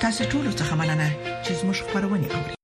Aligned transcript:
تاسو 0.00 0.24
ټول 0.32 0.44
څه 0.58 0.74
مننه 0.80 1.08
چې 1.44 1.52
زموږ 1.60 1.78
خبرونه 1.86 2.28
اوري. 2.36 2.54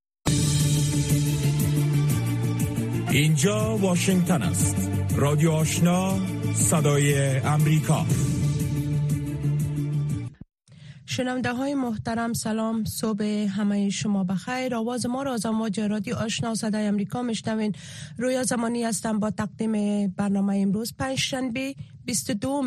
اینجا 3.18 3.58
واشنگتن 3.82 4.42
است. 4.42 4.76
رادیو 5.16 5.52
آشنا 5.52 6.18
صدای 6.54 7.38
امریکا. 7.38 8.06
شنونده 11.16 11.52
های 11.52 11.74
محترم 11.74 12.32
سلام 12.32 12.84
صبح 12.84 13.24
همه 13.24 13.90
شما 13.90 14.24
بخیر. 14.24 14.74
آواز 14.74 15.06
ما 15.06 15.22
را 15.22 15.34
از 15.34 15.46
امواج 15.46 15.80
رادیو 15.80 16.16
آشنا 16.16 16.54
صدای 16.54 16.86
امریکا 16.86 17.22
میشنوین. 17.22 17.74
رویا 18.18 18.42
زمانی 18.42 18.84
هستم 18.84 19.18
با 19.18 19.30
تقدیم 19.30 20.06
برنامه 20.08 20.56
امروز 20.56 20.94
پنجشنبه 20.98 21.74
22 22.04 22.62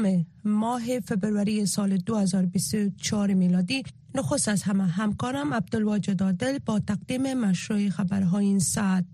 ماه 0.46 1.00
فبروری 1.00 1.66
سال 1.66 1.98
2024 1.98 3.34
میلادی. 3.34 3.84
نخست 4.16 4.50
از 4.50 4.64
همه 4.64 4.84
همکارم 4.84 5.54
عبدالواجد 5.54 6.24
عادل 6.24 6.58
با 6.66 6.80
تقدیم 6.80 7.34
مشروع 7.34 7.90
خبرهای 7.90 8.46
این 8.46 8.60
ساعت. 8.60 9.06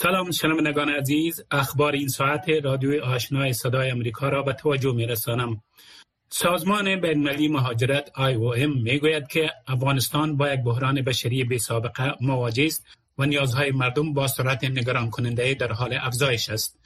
سلام 0.00 0.30
شنوندگان 0.30 0.88
عزیز 0.88 1.44
اخبار 1.50 1.92
این 1.92 2.08
ساعت 2.08 2.48
رادیو 2.48 3.04
آشنای 3.04 3.52
صدای 3.52 3.90
امریکا 3.90 4.28
را 4.28 4.42
به 4.42 4.52
توجه 4.52 4.92
می 4.92 5.06
رسانم 5.06 5.62
سازمان 6.30 7.00
بینالمللی 7.00 7.48
مهاجرت 7.48 8.10
IOM 8.16 8.82
می 8.82 8.98
گوید 8.98 9.26
که 9.26 9.50
افغانستان 9.66 10.36
با 10.36 10.52
یک 10.52 10.60
بحران 10.60 11.02
بشری 11.02 11.44
بی 11.44 11.58
سابقه 11.58 12.14
مواجه 12.20 12.64
است 12.64 12.86
و 13.18 13.26
نیازهای 13.26 13.70
مردم 13.70 14.12
با 14.12 14.26
سرعت 14.26 14.64
نگران 14.64 15.10
کننده 15.10 15.54
در 15.54 15.72
حال 15.72 15.98
افزایش 16.00 16.48
است. 16.48 16.78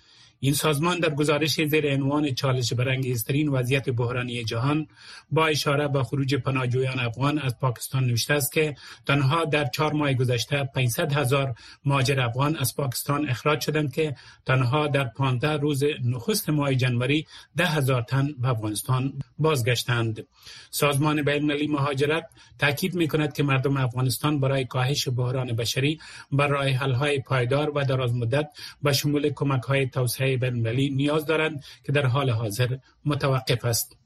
این 0.45 0.55
سازمان 0.55 0.98
در 0.98 1.14
گزارش 1.14 1.64
زیر 1.64 1.95
عنوان 1.95 2.34
چالش 2.34 2.73
برانگیزترین 2.73 3.48
وضعیت 3.48 3.91
بحرانی 3.91 4.45
جهان 4.45 4.87
با 5.30 5.46
اشاره 5.46 5.88
به 5.88 6.02
خروج 6.02 6.34
پناهجویان 6.34 7.01
افغان 7.01 7.38
از 7.38 7.59
پاکستان 7.59 8.04
نوشته 8.04 8.34
است 8.34 8.52
که 8.52 8.74
تنها 9.07 9.45
در 9.45 9.65
چهار 9.65 9.93
ماه 9.93 10.15
گذشته 10.15 10.65
500 10.74 11.12
هزار 11.12 11.54
مهاجر 11.84 12.21
افغان 12.21 12.57
از 12.57 12.76
پاکستان 12.76 13.29
اخراج 13.29 13.60
شدند 13.60 13.93
که 13.93 14.15
تنها 14.46 14.87
در 14.87 15.04
15 15.04 15.57
روز 15.57 15.84
نخست 16.04 16.51
ماه 16.51 16.74
جنوری 16.74 17.27
ده 17.56 17.66
هزار 17.66 18.02
تن 18.02 18.34
به 18.38 18.49
افغانستان 18.49 19.12
بازگشتند. 19.38 20.27
سازمان 20.71 21.23
بین 21.23 21.34
المللی 21.34 21.66
مهاجرت 21.66 22.27
تاکید 22.59 22.95
می 22.95 23.09
کند 23.09 23.32
که 23.32 23.43
مردم 23.43 23.77
افغانستان 23.77 24.40
برای 24.40 24.65
کاهش 24.65 25.09
بحران 25.09 25.52
بشری 25.52 26.01
بر 26.32 26.49
راه 26.49 26.68
حل 26.68 26.93
های 26.93 27.21
پایدار 27.21 27.73
و 27.74 27.84
دراز 27.84 28.15
مدت 28.15 28.49
به 28.82 28.93
شمول 28.93 29.30
کمک 29.30 29.62
های 29.62 29.87
توسعه 29.87 30.32
بین 30.37 30.69
نیاز 30.69 31.27
دارند 31.27 31.65
که 31.85 31.93
در 31.93 32.07
حال 32.07 32.30
حاضر 32.30 32.77
متوقف 33.05 33.65
است. 33.65 33.97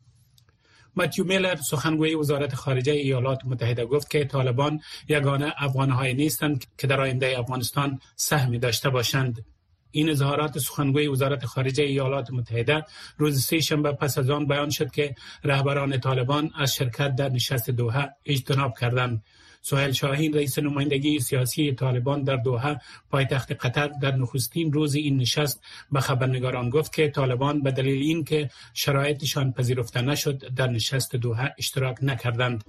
متیو 0.97 1.25
میلر 1.25 1.57
سخنگوی 1.57 2.15
وزارت 2.15 2.55
خارجه 2.55 2.93
ایالات 2.93 3.39
متحده 3.45 3.85
گفت 3.85 4.11
که 4.11 4.25
طالبان 4.25 4.81
یگانه 5.09 5.55
افغانهای 5.59 6.15
نیستند 6.15 6.65
که 6.79 6.87
در 6.87 7.01
آینده 7.01 7.39
افغانستان 7.39 8.01
سهمی 8.17 8.59
داشته 8.59 8.91
باشند. 8.91 9.45
این 9.91 10.11
اظهارات 10.11 10.59
سخنگوی 10.59 11.07
وزارت 11.07 11.47
خارجه 11.47 11.85
ایالات 11.85 12.31
متحده 12.31 12.85
روز 13.19 13.45
سه 13.45 13.61
شنبه 13.61 13.93
پس 13.93 14.19
از 14.19 14.31
آن 14.31 14.47
بیان 14.47 14.71
شد 14.71 14.91
که 14.91 15.15
رهبران 15.45 16.01
طالبان 16.01 16.51
از 16.59 16.75
شرکت 16.75 17.17
در 17.17 17.29
نشست 17.29 17.71
دوحه 17.71 18.11
اجتناب 18.25 18.79
کردند 18.79 19.23
سهیل 19.63 19.93
شاهین 19.93 20.35
رئیس 20.35 20.59
نمایندگی 20.59 21.21
سیاسی 21.21 21.73
طالبان 21.73 22.23
در 22.23 22.37
دوحه 22.37 22.81
پایتخت 23.11 23.53
قطر 23.53 23.91
در 24.03 24.17
نخستین 24.17 24.73
روز 24.73 24.95
این 24.95 25.17
نشست 25.17 25.65
به 25.93 26.01
خبرنگاران 26.01 26.71
گفت 26.71 26.93
که 26.93 27.09
طالبان 27.09 27.63
به 27.63 27.71
دلیل 27.71 28.03
اینکه 28.03 28.51
شرایطشان 28.75 29.53
پذیرفته 29.53 30.03
نشد 30.03 30.55
در 30.55 30.67
نشست 30.67 31.17
دوحه 31.17 31.55
اشتراک 31.59 31.97
نکردند. 32.03 32.65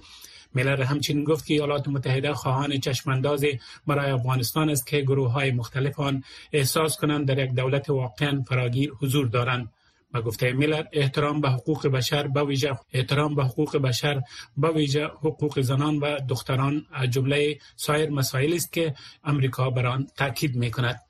میلر 0.54 0.82
همچنین 0.82 1.24
گفت 1.24 1.46
که 1.46 1.54
ایالات 1.54 1.88
متحده 1.88 2.34
خواهان 2.34 2.80
چشمانداز 2.80 3.44
برای 3.86 4.10
افغانستان 4.10 4.70
است 4.70 4.86
که 4.86 5.00
گروه 5.00 5.32
های 5.32 5.50
مختلف 5.50 6.00
آن 6.00 6.24
احساس 6.52 6.96
کنند 6.96 7.26
در 7.26 7.38
یک 7.38 7.50
دولت 7.54 7.90
واقعا 7.90 8.44
فراگیر 8.48 8.92
حضور 9.00 9.26
دارند. 9.26 9.72
به 10.12 10.20
گفته 10.20 10.52
میلر 10.52 10.84
احترام 10.92 11.40
به 11.40 11.50
حقوق 11.50 11.86
بشر 11.86 12.28
به 12.28 12.44
ویژه 12.44 12.78
احترام 12.92 13.34
به 13.34 13.44
حقوق 13.44 13.76
بشر 13.76 14.22
به 14.56 14.70
ویژه 14.70 15.06
حقوق 15.06 15.60
زنان 15.60 15.98
و 15.98 16.20
دختران 16.28 16.86
از 16.92 17.10
جمله 17.10 17.58
سایر 17.76 18.10
مسائل 18.10 18.52
است 18.52 18.72
که 18.72 18.94
امریکا 19.24 19.70
بر 19.70 19.86
آن 19.86 20.06
تاکید 20.16 20.56
می 20.56 20.70
کند 20.70 21.07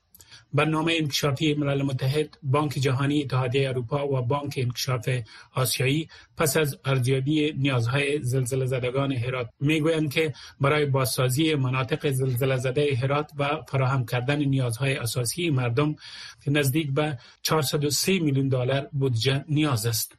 برنامه 0.53 0.93
انکشافی 0.99 1.53
ملل 1.53 1.81
متحد، 1.81 2.37
بانک 2.43 2.71
جهانی، 2.71 3.21
اتحادیه 3.21 3.69
اروپا 3.69 4.07
و 4.07 4.21
بانک 4.21 4.53
انکشاف 4.57 5.09
آسیایی 5.53 6.09
پس 6.37 6.57
از 6.57 6.79
ارزیابی 6.85 7.53
نیازهای 7.57 8.23
زلزله 8.23 8.65
زدگان 8.65 9.11
هرات 9.11 9.49
می‌گویند 9.59 10.13
که 10.13 10.33
برای 10.61 10.85
بازسازی 10.85 11.55
مناطق 11.55 12.09
زلزله 12.09 12.57
زده 12.57 12.95
هرات 12.95 13.31
و 13.37 13.61
فراهم 13.67 14.05
کردن 14.05 14.39
نیازهای 14.39 14.95
اساسی 14.95 15.49
مردم 15.49 15.95
نزدیک 16.47 16.91
به 16.93 17.17
403 17.41 18.19
میلیون 18.19 18.47
دلار 18.47 18.89
بودجه 18.91 19.45
نیاز 19.49 19.85
است. 19.85 20.15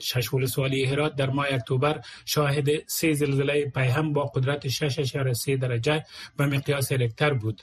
شش 0.00 0.34
ولسوالی 0.34 0.84
هرات 0.84 1.16
در 1.16 1.30
ماه 1.30 1.46
اکتبر 1.50 2.00
شاهد 2.24 2.68
سه 2.86 3.12
زلزله 3.12 3.64
پیهم 3.74 4.12
با 4.12 4.24
قدرت 4.24 4.68
6.3 4.68 5.56
درجه 5.56 6.04
به 6.36 6.46
مقیاس 6.46 6.92
رکتر 6.92 7.34
بود. 7.34 7.62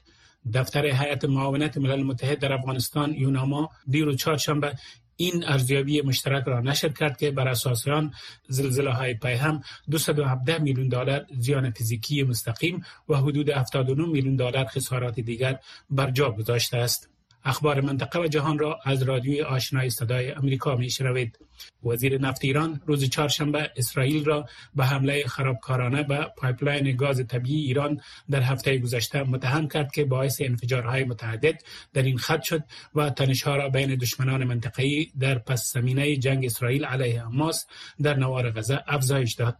دفتر 0.53 0.85
هیئت 0.85 1.25
معاونت 1.25 1.77
ملل 1.77 2.03
متحد 2.03 2.39
در 2.39 2.53
افغانستان 2.53 3.13
یوناما 3.13 3.69
دیر 3.87 4.07
و 4.07 4.15
چهارشنبه 4.15 4.73
این 5.17 5.43
ارزیابی 5.47 6.01
مشترک 6.01 6.43
را 6.43 6.59
نشر 6.61 6.89
کرد 6.89 7.17
که 7.17 7.31
بر 7.31 7.47
اساس 7.47 7.87
آن 7.87 8.13
زلزله 8.47 8.93
های 8.93 9.13
پیهم 9.13 9.61
217 9.89 10.59
میلیون 10.59 10.87
دلار 10.87 11.25
زیان 11.39 11.71
فیزیکی 11.71 12.23
مستقیم 12.23 12.83
و 13.09 13.15
حدود 13.15 13.49
79 13.49 14.05
میلیون 14.05 14.35
دلار 14.35 14.65
خسارات 14.65 15.19
دیگر 15.19 15.59
بر 15.89 16.11
جا 16.11 16.31
گذاشته 16.31 16.77
است. 16.77 17.16
اخبار 17.47 17.81
منطقه 17.81 18.19
و 18.19 18.27
جهان 18.27 18.59
را 18.59 18.79
از 18.85 19.03
رادیوی 19.03 19.41
آشنای 19.41 19.89
صدای 19.89 20.31
امریکا 20.31 20.75
می 20.75 20.89
شنوید. 20.89 21.39
وزیر 21.83 22.21
نفت 22.21 22.43
ایران 22.43 22.81
روز 22.85 23.09
چهارشنبه 23.09 23.71
اسرائیل 23.75 24.25
را 24.25 24.45
به 24.75 24.85
حمله 24.85 25.23
خرابکارانه 25.27 26.03
به 26.03 26.31
pipeline 26.37 26.95
گاز 26.95 27.27
طبیعی 27.27 27.65
ایران 27.65 28.01
در 28.29 28.41
هفته 28.41 28.77
گذشته 28.77 29.23
متهم 29.23 29.67
کرد 29.67 29.91
که 29.91 30.05
باعث 30.05 30.41
انفجارهای 30.41 31.03
متعدد 31.03 31.61
در 31.93 32.03
این 32.03 32.17
خط 32.17 32.41
شد 32.43 32.63
و 32.95 33.09
تنشها 33.09 33.55
را 33.55 33.69
بین 33.69 33.95
دشمنان 33.95 34.43
منطقه‌ای 34.43 35.11
در 35.19 35.37
پس 35.37 35.73
زمینه 35.73 36.17
جنگ 36.17 36.45
اسرائیل 36.45 36.85
علیه 36.85 37.21
حماس 37.21 37.65
در 38.01 38.13
نوار 38.13 38.51
غزه 38.51 38.83
افزایش 38.87 39.33
داد. 39.33 39.57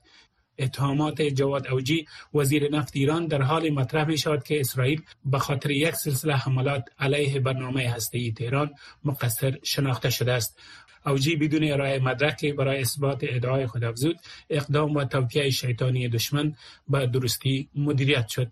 اتهامات 0.60 1.22
جواد 1.22 1.68
اوجی 1.68 2.06
وزیر 2.34 2.72
نفت 2.72 2.96
ایران 2.96 3.28
در 3.28 3.42
حال 3.42 3.70
مطرح 3.70 4.08
می 4.08 4.18
شود 4.18 4.44
که 4.44 4.60
اسرائیل 4.60 5.02
به 5.26 5.40
خاطر 5.40 5.72
یک 5.72 5.96
سلسله 5.96 6.36
حملات 6.36 6.84
علیه 7.00 7.40
برنامه 7.40 7.90
هسته‌ای 7.90 8.32
تهران 8.32 8.72
مقصر 9.04 9.60
شناخته 9.64 10.10
شده 10.10 10.34
است. 10.34 10.60
اوجی 11.06 11.36
بدون 11.36 11.72
ارائه 11.72 12.00
مدرک 12.00 12.46
برای 12.46 12.82
اثبات 12.82 13.20
ادعای 13.22 13.68
خود 13.68 13.84
افزود 13.84 14.20
اقدام 14.50 14.96
و 14.96 15.04
توطیه 15.04 15.50
شیطانی 15.50 16.10
دشمن 16.10 16.56
به 16.90 17.08
درستی 17.08 17.70
مدیریت 17.76 18.28
شد. 18.28 18.52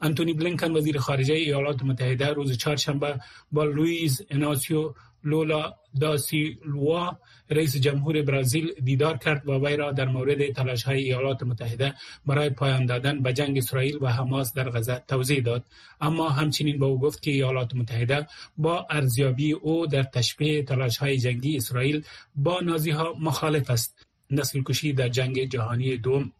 انتونی 0.00 0.32
بلینکن 0.32 0.76
وزیر 0.76 0.98
خارجه 0.98 1.34
ایالات 1.34 1.82
متحده 1.82 2.26
روز 2.26 2.56
چهارشنبه 2.56 3.20
با 3.52 3.64
لوئیز 3.64 4.22
اناسیو 4.30 4.94
لولا 5.24 5.74
داسی 6.00 6.58
لوا 6.66 7.16
رئیس 7.50 7.76
جمهور 7.76 8.22
برزیل 8.22 8.72
دیدار 8.84 9.16
کرد 9.16 9.48
و 9.48 9.66
وی 9.66 9.76
را 9.76 9.92
در 9.92 10.08
مورد 10.08 10.52
تلاش 10.52 10.82
های 10.82 11.02
ایالات 11.02 11.42
متحده 11.42 11.94
برای 12.26 12.50
پایان 12.50 12.86
دادن 12.86 13.22
به 13.22 13.32
جنگ 13.32 13.58
اسرائیل 13.58 13.98
و 14.00 14.12
حماس 14.12 14.54
در 14.54 14.70
غزه 14.70 15.02
توضیح 15.08 15.40
داد. 15.42 15.64
اما 16.00 16.28
همچنین 16.28 16.78
به 16.78 16.86
او 16.86 17.00
گفت 17.00 17.22
که 17.22 17.30
ایالات 17.30 17.74
متحده 17.74 18.26
با 18.58 18.86
ارزیابی 18.90 19.52
او 19.52 19.86
در 19.86 20.02
تشبیه 20.02 20.62
تلاش 20.62 20.96
های 20.98 21.18
جنگی 21.18 21.56
اسرائیل 21.56 22.04
با 22.34 22.60
نازی 22.60 22.90
ها 22.90 23.14
مخالف 23.20 23.70
است. 23.70 24.06
نسل 24.30 24.62
کشی 24.62 24.92
در 24.92 25.08
جنگ 25.08 25.44
جهانی 25.44 25.96
دوم 25.96 26.32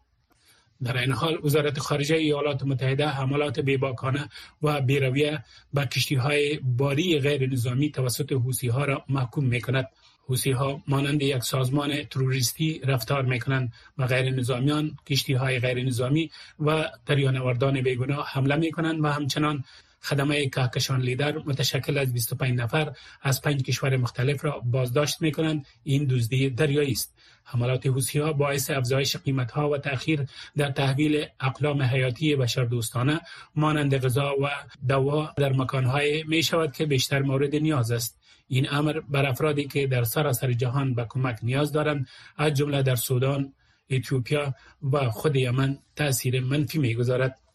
در 0.83 0.97
این 0.97 1.11
حال 1.11 1.39
وزارت 1.43 1.79
خارجه 1.79 2.15
ایالات 2.15 2.63
متحده 2.63 3.07
حملات 3.07 3.59
بیباکانه 3.59 4.29
و 4.61 4.81
بیرویه 4.81 5.43
به 5.73 5.85
کشتی 5.85 6.15
های 6.15 6.59
باری 6.63 7.19
غیر 7.19 7.49
نظامی 7.49 7.91
توسط 7.91 8.31
حوسی 8.31 8.67
ها 8.67 8.85
را 8.85 9.03
محکوم 9.09 9.45
می 9.45 9.61
کند. 9.61 9.87
حوسی 10.27 10.51
ها 10.51 10.81
مانند 10.87 11.21
یک 11.21 11.43
سازمان 11.43 12.03
تروریستی 12.03 12.81
رفتار 12.83 13.21
می 13.21 13.39
کنند 13.39 13.73
و 13.97 14.07
غیر 14.07 14.29
نظامیان 14.29 14.97
کشتی 15.07 15.33
های 15.33 15.59
غیر 15.59 15.83
نظامی 15.83 16.31
و 16.59 16.89
دریانوردان 17.05 17.81
بیگناه 17.81 18.27
حمله 18.27 18.55
می 18.55 18.71
کنند 18.71 19.03
و 19.03 19.07
همچنان 19.07 19.63
خدمه 20.07 20.49
کهکشان 20.49 21.01
لیدر 21.01 21.37
متشکل 21.37 21.97
از 21.97 22.13
25 22.13 22.59
نفر 22.59 22.91
از 23.21 23.41
پنج 23.41 23.63
کشور 23.63 23.97
مختلف 23.97 24.45
را 24.45 24.59
بازداشت 24.65 25.21
می 25.21 25.31
کنند 25.31 25.65
این 25.83 26.05
دزدی 26.05 26.49
دریایی 26.49 26.91
است. 26.91 27.17
حملات 27.43 27.87
ها 28.15 28.33
باعث 28.33 28.69
افزایش 28.69 29.17
ها 29.53 29.69
و 29.69 29.77
تأخیر 29.77 30.25
در 30.57 30.71
تحویل 30.71 31.25
اقلام 31.39 31.81
حیاتی 31.81 32.35
بشردوستانه 32.35 33.21
مانند 33.55 33.97
غذا 33.97 34.33
و 34.41 34.47
دوا 34.87 35.33
در 35.37 35.53
مکانهای 35.53 36.23
می 36.23 36.43
شود 36.43 36.71
که 36.71 36.85
بیشتر 36.85 37.21
مورد 37.21 37.55
نیاز 37.55 37.91
است. 37.91 38.19
این 38.47 38.67
امر 38.71 38.99
بر 38.99 39.25
افرادی 39.25 39.67
که 39.67 39.87
در 39.87 40.03
سراسر 40.03 40.53
جهان 40.53 40.93
به 40.93 41.05
کمک 41.09 41.37
نیاز 41.43 41.71
دارند 41.71 42.07
از 42.37 42.53
جمله 42.53 42.83
در 42.83 42.95
سودان 42.95 43.53
اتیوپیا 43.89 44.53
و 44.91 45.09
خود 45.09 45.35
یمن 45.35 45.77
تاثیر 45.95 46.39
منفی 46.39 46.79
می‌گذارد. 46.79 47.46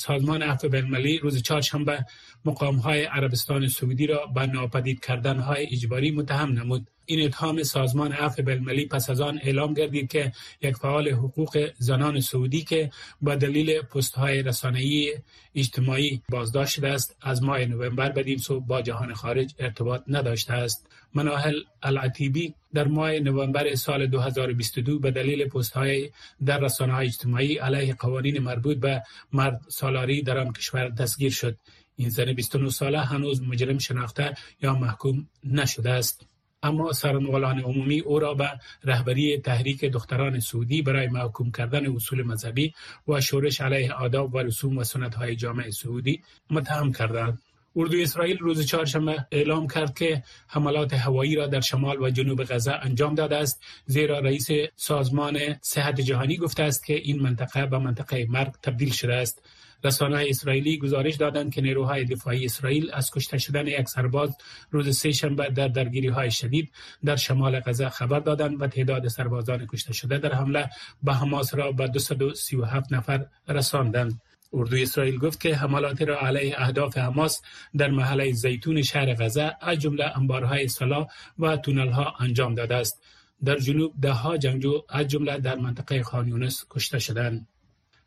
سازمان 0.00 0.42
عفو 0.42 0.68
بینالمللی 0.68 1.18
روز 1.18 1.42
چهارشنبه 1.42 2.04
مقام 2.44 2.76
های 2.76 3.04
عربستان 3.04 3.68
سعودی 3.68 4.06
را 4.06 4.26
به 4.26 4.46
ناپدید 4.46 5.00
کردن 5.00 5.38
های 5.38 5.66
اجباری 5.72 6.10
متهم 6.10 6.52
نمود. 6.52 6.90
این 7.10 7.24
اتهام 7.24 7.62
سازمان 7.62 8.12
عفو 8.12 8.42
بینالمللی 8.42 8.86
پس 8.86 9.10
از 9.10 9.20
آن 9.20 9.40
اعلام 9.42 9.74
گردید 9.74 10.10
که 10.10 10.32
یک 10.62 10.76
فعال 10.76 11.08
حقوق 11.08 11.70
زنان 11.78 12.20
سعودی 12.20 12.62
که 12.64 12.90
با 13.20 13.34
دلیل 13.34 13.82
پست 13.82 14.14
های 14.14 14.42
رسانه‌ای 14.42 15.14
اجتماعی 15.54 16.22
بازداشت 16.28 16.74
شده 16.74 16.88
است 16.88 17.16
از 17.22 17.42
ماه 17.42 17.64
نوامبر 17.64 18.12
بدین 18.12 18.38
سو 18.38 18.60
با 18.60 18.82
جهان 18.82 19.14
خارج 19.14 19.54
ارتباط 19.58 20.02
نداشته 20.08 20.52
است. 20.52 20.86
مناهل 21.14 21.60
العتیبی 21.82 22.54
در 22.74 22.88
ماه 22.88 23.12
نوامبر 23.12 23.74
سال 23.74 24.06
2022 24.06 24.98
به 24.98 25.10
دلیل 25.10 25.48
پست 25.48 25.72
های 25.72 26.10
در 26.46 26.58
رسانه 26.58 26.92
های 26.92 27.06
اجتماعی 27.06 27.58
علیه 27.58 27.94
قوانین 27.94 28.38
مربوط 28.38 28.76
به 28.76 29.02
مرد 29.32 29.60
سالاری 29.68 30.22
در 30.22 30.38
آن 30.38 30.52
کشور 30.52 30.88
دستگیر 30.88 31.32
شد. 31.32 31.56
این 31.96 32.08
زن 32.08 32.32
29 32.32 32.70
ساله 32.70 33.00
هنوز 33.00 33.42
مجرم 33.42 33.78
شناخته 33.78 34.34
یا 34.62 34.74
محکوم 34.74 35.28
نشده 35.44 35.90
است. 35.90 36.29
اما 36.62 36.92
سرنوالان 36.92 37.60
عمومی 37.60 38.00
او 38.00 38.18
را 38.18 38.34
به 38.34 38.50
رهبری 38.84 39.38
تحریک 39.38 39.84
دختران 39.84 40.40
سعودی 40.40 40.82
برای 40.82 41.08
محکوم 41.08 41.52
کردن 41.52 41.86
اصول 41.96 42.22
مذهبی 42.22 42.74
و 43.08 43.20
شورش 43.20 43.60
علیه 43.60 43.92
آداب 43.92 44.34
و 44.34 44.38
رسوم 44.38 44.78
و 44.78 44.84
سنت 44.84 45.14
های 45.14 45.36
جامعه 45.36 45.70
سعودی 45.70 46.22
متهم 46.50 46.92
کردند. 46.92 47.42
اردوی 47.76 48.02
اسرائیل 48.02 48.38
روز 48.38 48.66
چهارشنبه 48.66 49.26
اعلام 49.32 49.68
کرد 49.68 49.94
که 49.98 50.22
حملات 50.48 50.94
هوایی 50.94 51.34
را 51.34 51.46
در 51.46 51.60
شمال 51.60 52.02
و 52.02 52.10
جنوب 52.10 52.44
غزه 52.44 52.72
انجام 52.72 53.14
داده 53.14 53.36
است 53.36 53.62
زیرا 53.86 54.18
رئیس 54.18 54.48
سازمان 54.76 55.38
صحت 55.62 56.00
جهانی 56.00 56.36
گفته 56.36 56.62
است 56.62 56.86
که 56.86 56.94
این 56.94 57.22
منطقه 57.22 57.66
به 57.66 57.78
منطقه 57.78 58.26
مرگ 58.30 58.52
تبدیل 58.62 58.90
شده 58.92 59.14
است. 59.14 59.42
رسانه 59.84 60.24
اسرائیلی 60.28 60.78
گزارش 60.78 61.14
دادند 61.14 61.54
که 61.54 61.60
نیروهای 61.60 62.04
دفاعی 62.04 62.44
اسرائیل 62.44 62.90
از 62.92 63.10
کشته 63.10 63.38
شدن 63.38 63.66
یک 63.66 63.88
سرباز 63.88 64.36
روز 64.70 64.96
سه 64.96 65.12
شنبه 65.12 65.48
در 65.48 65.68
درگیری 65.68 66.08
های 66.08 66.30
شدید 66.30 66.72
در 67.04 67.16
شمال 67.16 67.60
غزه 67.60 67.88
خبر 67.88 68.20
دادند 68.20 68.62
و 68.62 68.66
تعداد 68.66 69.08
سربازان 69.08 69.66
کشته 69.66 69.92
شده 69.92 70.18
در 70.18 70.34
حمله 70.34 70.70
به 71.02 71.14
حماس 71.14 71.54
را 71.54 71.72
به 71.72 71.88
237 71.88 72.92
نفر 72.92 73.26
رساندند. 73.48 74.20
اردوی 74.52 74.82
اسرائیل 74.82 75.18
گفت 75.18 75.40
که 75.40 75.56
حملات 75.56 76.02
را 76.02 76.20
علیه 76.20 76.54
اهداف 76.58 76.98
حماس 76.98 77.40
در 77.76 77.90
محله 77.90 78.32
زیتون 78.32 78.82
شهر 78.82 79.14
غزه 79.14 79.56
از 79.60 79.78
جمله 79.78 80.18
انبارهای 80.18 80.68
سلاح 80.68 81.06
و 81.38 81.56
تونلها 81.56 82.14
انجام 82.20 82.54
داده 82.54 82.74
است. 82.74 83.02
در 83.44 83.58
جنوب 83.58 83.94
ده 84.02 84.12
ها 84.12 84.36
جنگجو 84.36 84.82
از 84.88 85.06
جمله 85.06 85.38
در 85.38 85.56
منطقه 85.56 86.02
خانیونس 86.02 86.64
کشته 86.70 86.98
شدند. 86.98 87.48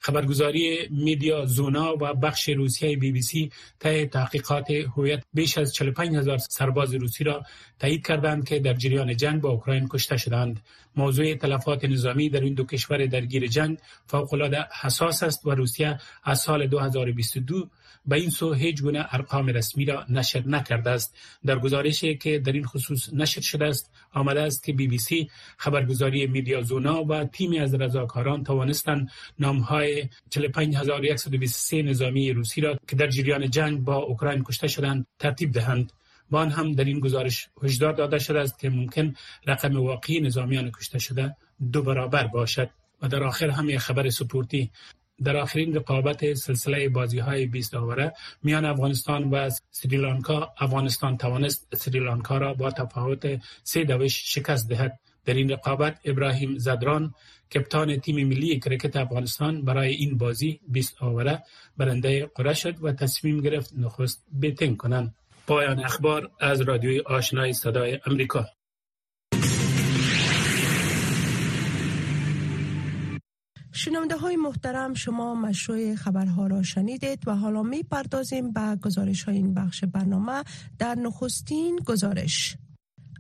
خبرگزاری 0.04 0.88
میدیا 0.92 1.46
زونا 1.46 1.96
و 2.02 2.14
بخش 2.14 2.50
روسیه 2.50 2.98
بی 2.98 3.12
بی 3.12 3.22
سی 3.22 3.52
طی 3.80 4.06
تحقیقات 4.06 4.72
هویت 4.72 5.24
بیش 5.34 5.58
از 5.58 5.74
45 5.74 6.16
هزار 6.16 6.38
سرباز 6.38 6.94
روسی 6.94 7.24
را 7.24 7.44
تایید 7.80 8.08
کردند 8.08 8.48
که 8.48 8.60
در 8.60 8.74
جریان 8.74 9.16
جنگ 9.16 9.42
با 9.42 9.50
اوکراین 9.50 9.88
کشته 9.88 10.18
شدند. 10.18 10.62
موضوع 10.96 11.36
تلفات 11.36 11.86
نظامی 11.86 12.30
در 12.30 12.42
این 12.42 12.54
دو 12.54 12.64
کشور 12.64 13.06
درگیر 13.06 13.48
جنگ 13.48 13.78
فوقالعاده 14.08 14.66
حساس 14.82 15.24
است 15.24 15.46
و 15.46 15.52
روسیه 15.52 15.98
از 16.24 16.40
سال 16.40 16.68
2022 16.68 17.70
به 18.06 18.16
این 18.16 18.30
سو 18.30 18.54
هیچ 18.54 18.82
گونه 18.82 19.06
ارقام 19.10 19.48
رسمی 19.48 19.86
را 19.86 20.06
نشر 20.10 20.44
نکرده 20.46 20.90
است. 20.90 21.18
در 21.46 21.60
گزارشی 21.60 22.18
که 22.18 22.40
در 22.40 22.52
این 22.52 22.66
خصوص 22.66 23.14
نشر 23.14 23.42
شده 23.42 23.66
است 23.66 23.92
آمده 24.14 24.42
است 24.42 24.64
که 24.64 24.74
بی 24.74 24.88
بی 24.88 24.98
سی 24.98 25.30
خبرگزاری 25.58 26.28
میدیا 26.28 26.62
زونا 26.62 27.04
و 27.04 27.24
تیمی 27.24 27.60
از 27.60 27.76
رضاکاران 27.76 28.44
توانستند 28.44 29.12
نامهای 29.40 30.10
45123 30.30 31.82
نظامی 31.82 32.34
روسی 32.34 32.62
را 32.62 32.78
که 32.88 32.96
در 32.96 33.08
جریان 33.08 33.50
جنگ 33.50 33.80
با 33.80 33.96
اوکراین 33.96 34.44
کشته 34.44 34.68
شدند 34.68 35.08
ترتیب 35.20 35.52
دهند. 35.52 35.92
با 36.30 36.40
آن 36.40 36.50
هم 36.50 36.72
در 36.72 36.84
این 36.84 37.00
گزارش 37.00 37.50
هشدار 37.64 37.94
داده 37.94 38.20
شده 38.20 38.40
است 38.40 38.60
که 38.60 38.70
ممکن 38.70 39.14
رقم 39.48 39.76
واقعی 39.86 40.20
نظامیان 40.20 40.72
کشته 40.72 41.00
شده 41.00 41.36
دو 41.72 41.82
برابر 41.82 42.28
باشد 42.28 42.70
و 43.02 43.08
در 43.08 43.24
آخر 43.24 43.50
هم 43.50 43.70
یک 43.70 43.78
خبر 43.78 44.10
سپورتی 44.10 44.72
در 45.24 45.38
آخرین 45.38 45.76
رقابت 45.76 46.34
سلسله 46.34 46.90
بازی 46.90 47.20
های 47.20 47.46
20 47.46 47.76
آوره 47.76 48.14
میان 48.44 48.66
افغانستان 48.66 49.30
و 49.30 49.50
سریلانکا 49.72 50.54
افغانستان 50.60 51.18
توانست 51.18 51.76
سریلانکا 51.76 52.38
را 52.38 52.54
با 52.54 52.72
تفاوت 52.72 53.40
سه 53.64 53.84
دوش 53.84 54.34
شکست 54.34 54.70
دهد. 54.70 55.00
در 55.26 55.34
این 55.34 55.50
رقابت 55.50 56.00
ابراهیم 56.06 56.58
زدران 56.58 57.14
کپتان 57.54 58.00
تیم 58.00 58.28
ملی 58.28 58.60
کرکت 58.60 58.96
افغانستان 58.96 59.62
برای 59.62 59.94
این 59.94 60.18
بازی 60.18 60.60
20 60.68 61.04
آوره 61.04 61.44
برنده 61.78 62.26
قرعه 62.36 62.54
شد 62.54 62.84
و 62.84 62.92
تصمیم 62.92 63.42
گرفت 63.42 63.74
نخست 63.78 64.26
batting 64.32 64.78
کنند. 64.78 65.16
پایان 65.48 65.80
اخبار 65.86 66.32
از 66.40 66.62
رادیوی 66.62 67.00
آشنای 67.00 67.54
صدای 67.54 68.00
امریکا 68.06 68.46
شنونده 73.76 74.18
های 74.18 74.36
محترم 74.36 74.94
شما 74.94 75.36
مشروع 75.36 75.96
خبرها 75.96 76.48
را 76.48 76.64
شنیدید 76.64 77.28
و 77.28 77.36
حالا 77.36 77.64
می 77.64 77.84
پردازیم 77.84 78.52
به 78.52 78.78
گزارش 78.82 79.24
های 79.24 79.36
این 79.36 79.54
بخش 79.54 79.84
برنامه. 79.84 80.44
در 80.80 80.96
نخستین 80.96 81.80
گزارش 81.86 82.58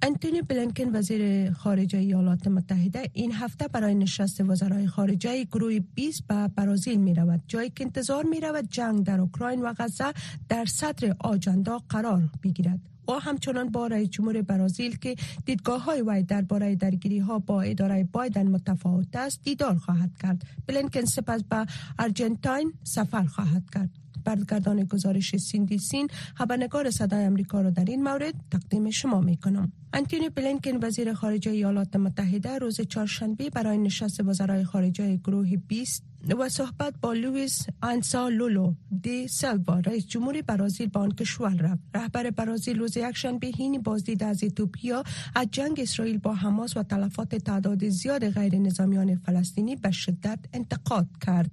انتونی 0.05 0.41
بلنکن 0.41 0.95
وزیر 0.95 1.51
خارجه 1.51 2.00
ایالات 2.00 2.47
متحده 2.47 3.09
این 3.13 3.31
هفته 3.31 3.67
برای 3.67 3.95
نشست 3.95 4.41
وزرای 4.41 4.88
خارجه 4.88 5.44
گروه 5.44 5.79
20 5.79 6.27
به 6.27 6.47
برازیل 6.47 7.00
می 7.00 7.13
رود 7.13 7.41
جایی 7.47 7.69
که 7.69 7.83
انتظار 7.83 8.23
می 8.23 8.39
رود 8.39 8.69
جنگ 8.69 9.03
در 9.05 9.21
اوکراین 9.21 9.61
و 9.61 9.73
غزه 9.77 10.13
در 10.50 10.65
صدر 10.65 11.15
آجندا 11.19 11.81
قرار 11.89 12.23
بگیرد. 12.44 12.79
او 13.05 13.15
همچنان 13.15 13.69
با 13.69 13.88
رئیس 13.88 14.09
جمهور 14.09 14.41
برازیل 14.41 14.97
که 14.97 15.15
دیدگاه 15.45 15.83
های 15.83 16.03
وی 16.07 16.23
درباره 16.23 16.75
درگیری 16.75 17.19
ها 17.19 17.39
با 17.39 17.61
اداره 17.61 18.03
بایدن 18.11 18.47
متفاوت 18.47 19.15
است 19.15 19.44
دیدار 19.44 19.75
خواهد 19.75 20.17
کرد. 20.21 20.44
بلنکن 20.67 21.05
سپس 21.05 21.44
به 21.44 21.65
ارجنتاین 22.00 22.73
سفر 22.83 23.23
خواهد 23.23 23.63
کرد. 23.73 24.02
برگردان 24.25 24.83
گزارش 24.83 25.37
سیندی 25.37 25.77
سین 25.77 26.07
خبرنگار 26.35 26.91
صدای 26.91 27.23
امریکا 27.23 27.61
را 27.61 27.69
در 27.69 27.85
این 27.87 28.03
مورد 28.03 28.33
تقدیم 28.51 28.89
شما 28.89 29.21
می 29.21 29.37
کنم. 29.37 29.71
انتونی 29.93 30.29
بلینکن 30.29 30.85
وزیر 30.85 31.13
خارجه 31.13 31.51
ایالات 31.51 31.95
متحده 31.95 32.57
روز 32.57 32.81
چهارشنبه 32.81 33.49
برای 33.49 33.77
نشست 33.77 34.19
وزرای 34.19 34.63
خارجه 34.63 35.17
گروه 35.17 35.57
20 35.57 36.03
و 36.30 36.50
صحبت 36.50 36.94
با 37.01 37.13
لوئیس 37.13 37.68
آنسا 37.82 38.30
لولو 38.30 38.74
دی 39.01 39.27
سلوا 39.27 39.80
رئیس 39.80 40.08
جمهور 40.08 40.42
برازیل 40.42 40.89
با 40.89 41.01
آن 41.01 41.12
کشور 41.12 41.53
رفت. 41.53 41.82
رهبر 41.96 42.30
برازیل 42.30 42.80
روز 42.80 42.98
یکشنبه 42.98 43.48
هینی 43.48 43.80
بازدید 43.80 44.24
از 44.24 44.44
ایتوپیا 44.44 45.03
از 45.36 45.48
جنگ 45.51 45.80
اسرائیل 45.80 46.18
با 46.18 46.34
حماس 46.34 46.77
و 46.77 46.84
تلفات 46.84 47.36
تعداد 47.36 47.89
زیاد 47.89 48.30
غیر 48.30 48.56
نظامیان 48.56 49.15
فلسطینی 49.15 49.75
به 49.75 49.92
شدت 49.92 50.39
انتقاد 50.53 51.08
کرد. 51.25 51.51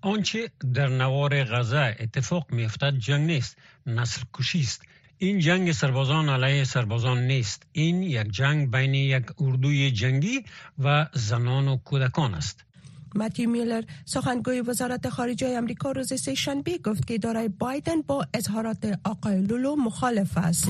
آنچه 0.00 0.50
در 0.74 0.88
نوار 0.88 1.44
غزه 1.44 1.96
اتفاق 2.00 2.52
میافتد 2.52 2.98
جنگ 2.98 3.26
نیست 3.26 3.56
نسل 3.86 4.22
کشی 4.34 4.60
است. 4.60 4.82
این 5.18 5.38
جنگ 5.38 5.72
سربازان 5.72 6.28
علیه 6.28 6.64
سربازان 6.64 7.26
نیست. 7.26 7.62
این 7.72 8.02
یک 8.02 8.30
جنگ 8.30 8.70
بین 8.70 8.94
یک 8.94 9.26
اردوی 9.38 9.90
جنگی 9.90 10.44
و 10.78 11.06
زنان 11.12 11.68
و 11.68 11.76
کودکان 11.76 12.34
است. 12.34 12.64
متیو 13.14 13.50
میلر 13.50 13.82
سخنگوی 14.04 14.60
وزارت 14.60 15.08
خارجه 15.08 15.48
امریکا 15.48 15.92
روز 15.92 16.20
سه 16.20 16.34
شنبه 16.34 16.78
گفت 16.78 17.06
که 17.06 17.14
اداره 17.14 17.48
بایدن 17.48 18.02
با 18.02 18.26
اظهارات 18.34 18.98
آقای 19.04 19.42
لولو 19.42 19.76
مخالف 19.76 20.38
است. 20.38 20.68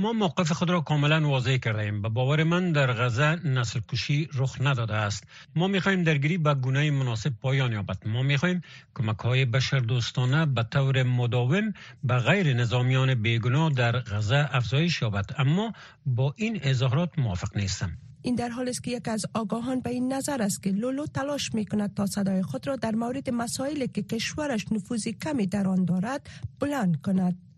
ما 0.00 0.12
موقف 0.12 0.52
خود 0.52 0.70
را 0.70 0.80
کاملا 0.80 1.28
واضح 1.28 1.56
کرده 1.56 1.82
ایم. 1.82 2.02
به 2.02 2.08
باور 2.08 2.44
من 2.44 2.72
در 2.72 2.92
غزه 2.92 3.48
نسل 3.48 3.80
کشی 3.80 4.28
رخ 4.34 4.56
نداده 4.60 4.94
است. 4.94 5.24
ما 5.56 5.68
می‌خواهیم 5.68 6.02
درگیری 6.04 6.38
به 6.38 6.54
گونه 6.54 6.90
مناسب 6.90 7.32
پایان 7.42 7.72
یابد. 7.72 7.98
ما 8.06 8.22
می‌خواهیم 8.22 8.60
کمک 8.94 9.18
های 9.18 9.44
دوستانه 9.88 10.46
به 10.46 10.62
طور 10.62 11.02
مداوم 11.02 11.72
به 12.04 12.18
غیر 12.18 12.54
نظامیان 12.54 13.14
بیگناه 13.14 13.72
در 13.72 13.92
غزه 13.92 14.48
افزایش 14.52 15.02
یابد. 15.02 15.30
اما 15.38 15.72
با 16.06 16.34
این 16.36 16.60
اظهارات 16.62 17.18
موافق 17.18 17.56
نیستم. 17.56 17.90
این 18.22 18.34
در 18.34 18.48
حال 18.48 18.68
است 18.68 18.84
که 18.84 18.90
یک 18.90 19.08
از 19.08 19.26
آگاهان 19.34 19.80
به 19.80 19.90
این 19.90 20.12
نظر 20.12 20.42
است 20.42 20.62
که 20.62 20.70
لولو 20.70 21.06
تلاش 21.06 21.54
می 21.54 21.66
کند 21.66 21.94
تا 21.94 22.06
صدای 22.06 22.42
خود 22.42 22.66
را 22.66 22.76
در 22.76 22.94
مورد 22.94 23.30
مسائلی 23.30 23.88
که 23.88 24.02
کشورش 24.02 24.72
نفوذی 24.72 25.12
کمی 25.12 25.46
در 25.46 25.68
آن 25.68 25.84
دارد 25.84 26.30
بلند 26.60 27.00
کند. 27.00 27.49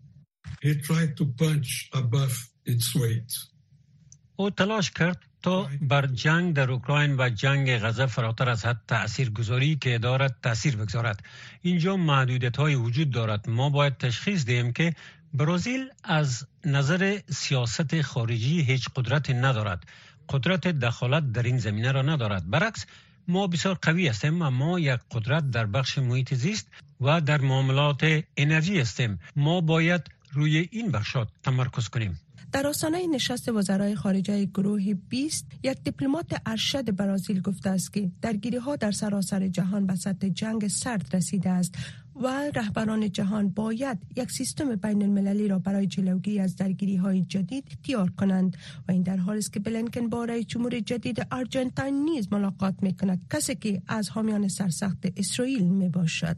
او 4.35 4.49
تلاش 4.49 4.91
کرد 4.91 5.19
تا 5.43 5.69
بر 5.81 6.05
جنگ 6.05 6.53
در 6.53 6.71
اوکراین 6.71 7.15
و 7.19 7.29
جنگ 7.29 7.77
غزه 7.77 8.05
فراتر 8.05 8.49
از 8.49 8.65
حد 8.65 8.81
تأثیر 8.87 9.29
گذاری 9.29 9.75
که 9.75 9.97
دارد 9.97 10.35
تأثیر 10.43 10.75
بگذارد. 10.75 11.23
اینجا 11.61 11.97
محدودیت 11.97 12.57
های 12.57 12.75
وجود 12.75 13.11
دارد. 13.11 13.49
ما 13.49 13.69
باید 13.69 13.97
تشخیص 13.97 14.45
دهیم 14.45 14.73
که 14.73 14.93
برازیل 15.33 15.89
از 16.03 16.47
نظر 16.65 17.19
سیاست 17.29 18.01
خارجی 18.01 18.61
هیچ 18.61 18.87
قدرت 18.95 19.29
ندارد. 19.29 19.83
قدرت 20.29 20.67
دخالت 20.67 21.31
در 21.31 21.43
این 21.43 21.57
زمینه 21.57 21.91
را 21.91 22.01
ندارد. 22.01 22.49
برعکس 22.49 22.85
ما 23.27 23.47
بسیار 23.47 23.77
قوی 23.81 24.07
هستیم 24.07 24.41
و 24.41 24.49
ما 24.49 24.79
یک 24.79 24.99
قدرت 25.11 25.51
در 25.51 25.65
بخش 25.65 25.97
محیط 25.97 26.33
زیست 26.33 26.67
و 27.01 27.21
در 27.21 27.41
معاملات 27.41 28.23
انرژی 28.37 28.79
هستیم. 28.79 29.19
ما 29.35 29.61
باید 29.61 30.01
روی 30.33 30.69
این 30.71 30.91
بخشات 30.91 31.27
تمرکز 31.43 31.87
کنیم. 31.87 32.19
در 32.51 32.67
آستانه 32.67 33.07
نشست 33.07 33.49
وزرای 33.49 33.95
خارجه 33.95 34.45
گروه 34.45 34.93
20 34.93 35.45
یک 35.63 35.77
دیپلمات 35.83 36.41
ارشد 36.45 36.95
برازیل 36.95 37.41
گفته 37.41 37.69
است 37.69 37.93
که 37.93 38.11
درگیری 38.21 38.57
ها 38.57 38.75
در 38.75 38.91
سراسر 38.91 39.47
جهان 39.47 39.87
به 39.87 39.95
سطح 39.95 40.29
جنگ 40.29 40.67
سرد 40.67 41.15
رسیده 41.15 41.49
است 41.49 41.75
و 42.15 42.27
رهبران 42.55 43.11
جهان 43.11 43.49
باید 43.49 43.97
یک 44.15 44.31
سیستم 44.31 44.75
بین 44.75 45.01
المللی 45.01 45.47
را 45.47 45.59
برای 45.59 45.87
جلوگیری 45.87 46.39
از 46.39 46.55
درگیری 46.55 46.95
های 46.95 47.21
جدید 47.21 47.63
اختیار 47.71 48.09
کنند 48.09 48.57
و 48.87 48.91
این 48.91 49.01
در 49.01 49.17
حالی 49.17 49.39
است 49.39 49.53
که 49.53 49.59
بلنکن 49.59 50.09
با 50.09 50.25
رئیس 50.25 50.45
جمهور 50.45 50.79
جدید 50.79 51.27
آرژانتین 51.31 52.03
نیز 52.03 52.27
ملاقات 52.31 52.75
می 52.81 52.95
کند 52.97 53.21
کسی 53.31 53.55
که 53.55 53.81
از 53.87 54.09
حامیان 54.09 54.47
سرسخت 54.47 54.97
اسرائیل 55.17 55.63
می 55.63 55.89
باشد 55.89 56.37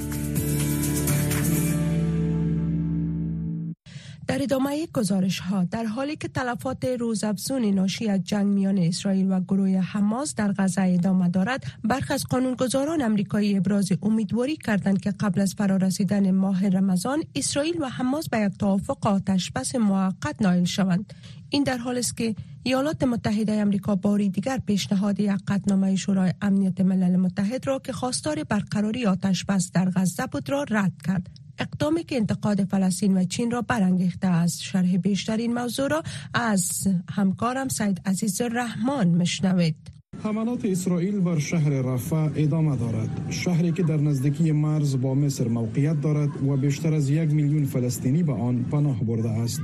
در 4.41 4.45
ادامه 4.45 4.87
گزارش 4.93 5.39
ها 5.39 5.63
در 5.63 5.83
حالی 5.83 6.15
که 6.15 6.27
تلفات 6.27 6.85
روزافزون 6.85 7.65
ناشی 7.65 8.09
از 8.09 8.23
جنگ 8.23 8.45
میان 8.45 8.77
اسرائیل 8.77 9.31
و 9.31 9.39
گروه 9.39 9.69
حماس 9.69 10.35
در 10.35 10.53
غزه 10.57 10.81
ادامه 10.81 11.29
دارد 11.29 11.63
برخی 11.83 12.13
از 12.13 12.23
قانونگذاران 12.29 13.01
امریکایی 13.01 13.57
ابراز 13.57 13.91
امیدواری 14.01 14.57
کردند 14.57 15.01
که 15.01 15.11
قبل 15.11 15.41
از 15.41 15.53
فرارسیدن 15.53 16.31
ماه 16.31 16.69
رمضان 16.69 17.23
اسرائیل 17.35 17.81
و 17.81 17.89
حماس 17.89 18.29
به 18.29 18.39
یک 18.39 18.57
توافق 18.57 19.07
آتش 19.07 19.51
بس 19.51 19.75
موقت 19.75 20.41
نایل 20.41 20.65
شوند. 20.65 21.13
این 21.49 21.63
در 21.63 21.77
حالی 21.77 21.99
است 21.99 22.17
که 22.17 22.35
ایالات 22.63 23.03
متحده 23.03 23.53
امریکا 23.53 23.95
باری 23.95 24.29
دیگر 24.29 24.57
پیشنهاد 24.65 25.19
یک 25.19 25.31
قطعنامه 25.47 25.95
شورای 25.95 26.33
امنیت 26.41 26.81
ملل 26.81 27.15
متحد 27.15 27.67
را 27.67 27.79
که 27.79 27.93
خواستار 27.93 28.43
برقراری 28.43 29.05
آتش 29.05 29.45
بس 29.45 29.71
در 29.71 29.89
غزه 29.95 30.27
بود 30.27 30.49
را 30.49 30.65
رد 30.69 30.93
کرد. 31.05 31.40
اقدامی 31.61 32.03
که 32.03 32.15
انتقاد 32.15 32.63
فلسطین 32.63 33.17
و 33.17 33.23
چین 33.23 33.51
را 33.51 33.61
برانگیخته 33.61 34.27
است. 34.27 34.61
شرح 34.61 34.97
بیشتر 34.97 35.37
این 35.37 35.53
موضوع 35.53 35.87
را 35.87 36.03
از 36.33 36.87
همکارم 37.09 37.67
سید 37.67 38.01
عزیز 38.05 38.41
رحمان 38.41 39.07
مشنوید 39.07 39.75
حملات 40.23 40.65
اسرائیل 40.65 41.19
بر 41.19 41.39
شهر 41.39 41.69
رفح 41.69 42.29
ادامه 42.35 42.75
دارد. 42.75 43.27
شهری 43.29 43.71
که 43.71 43.83
در 43.83 43.97
نزدیکی 43.97 44.51
مرز 44.51 45.01
با 45.01 45.13
مصر 45.13 45.47
موقعیت 45.47 46.01
دارد 46.01 46.43
و 46.43 46.57
بیشتر 46.57 46.93
از 46.93 47.09
یک 47.09 47.33
میلیون 47.33 47.65
فلسطینی 47.65 48.23
به 48.23 48.33
آن 48.33 48.63
پناه 48.63 49.03
برده 49.03 49.29
است. 49.29 49.61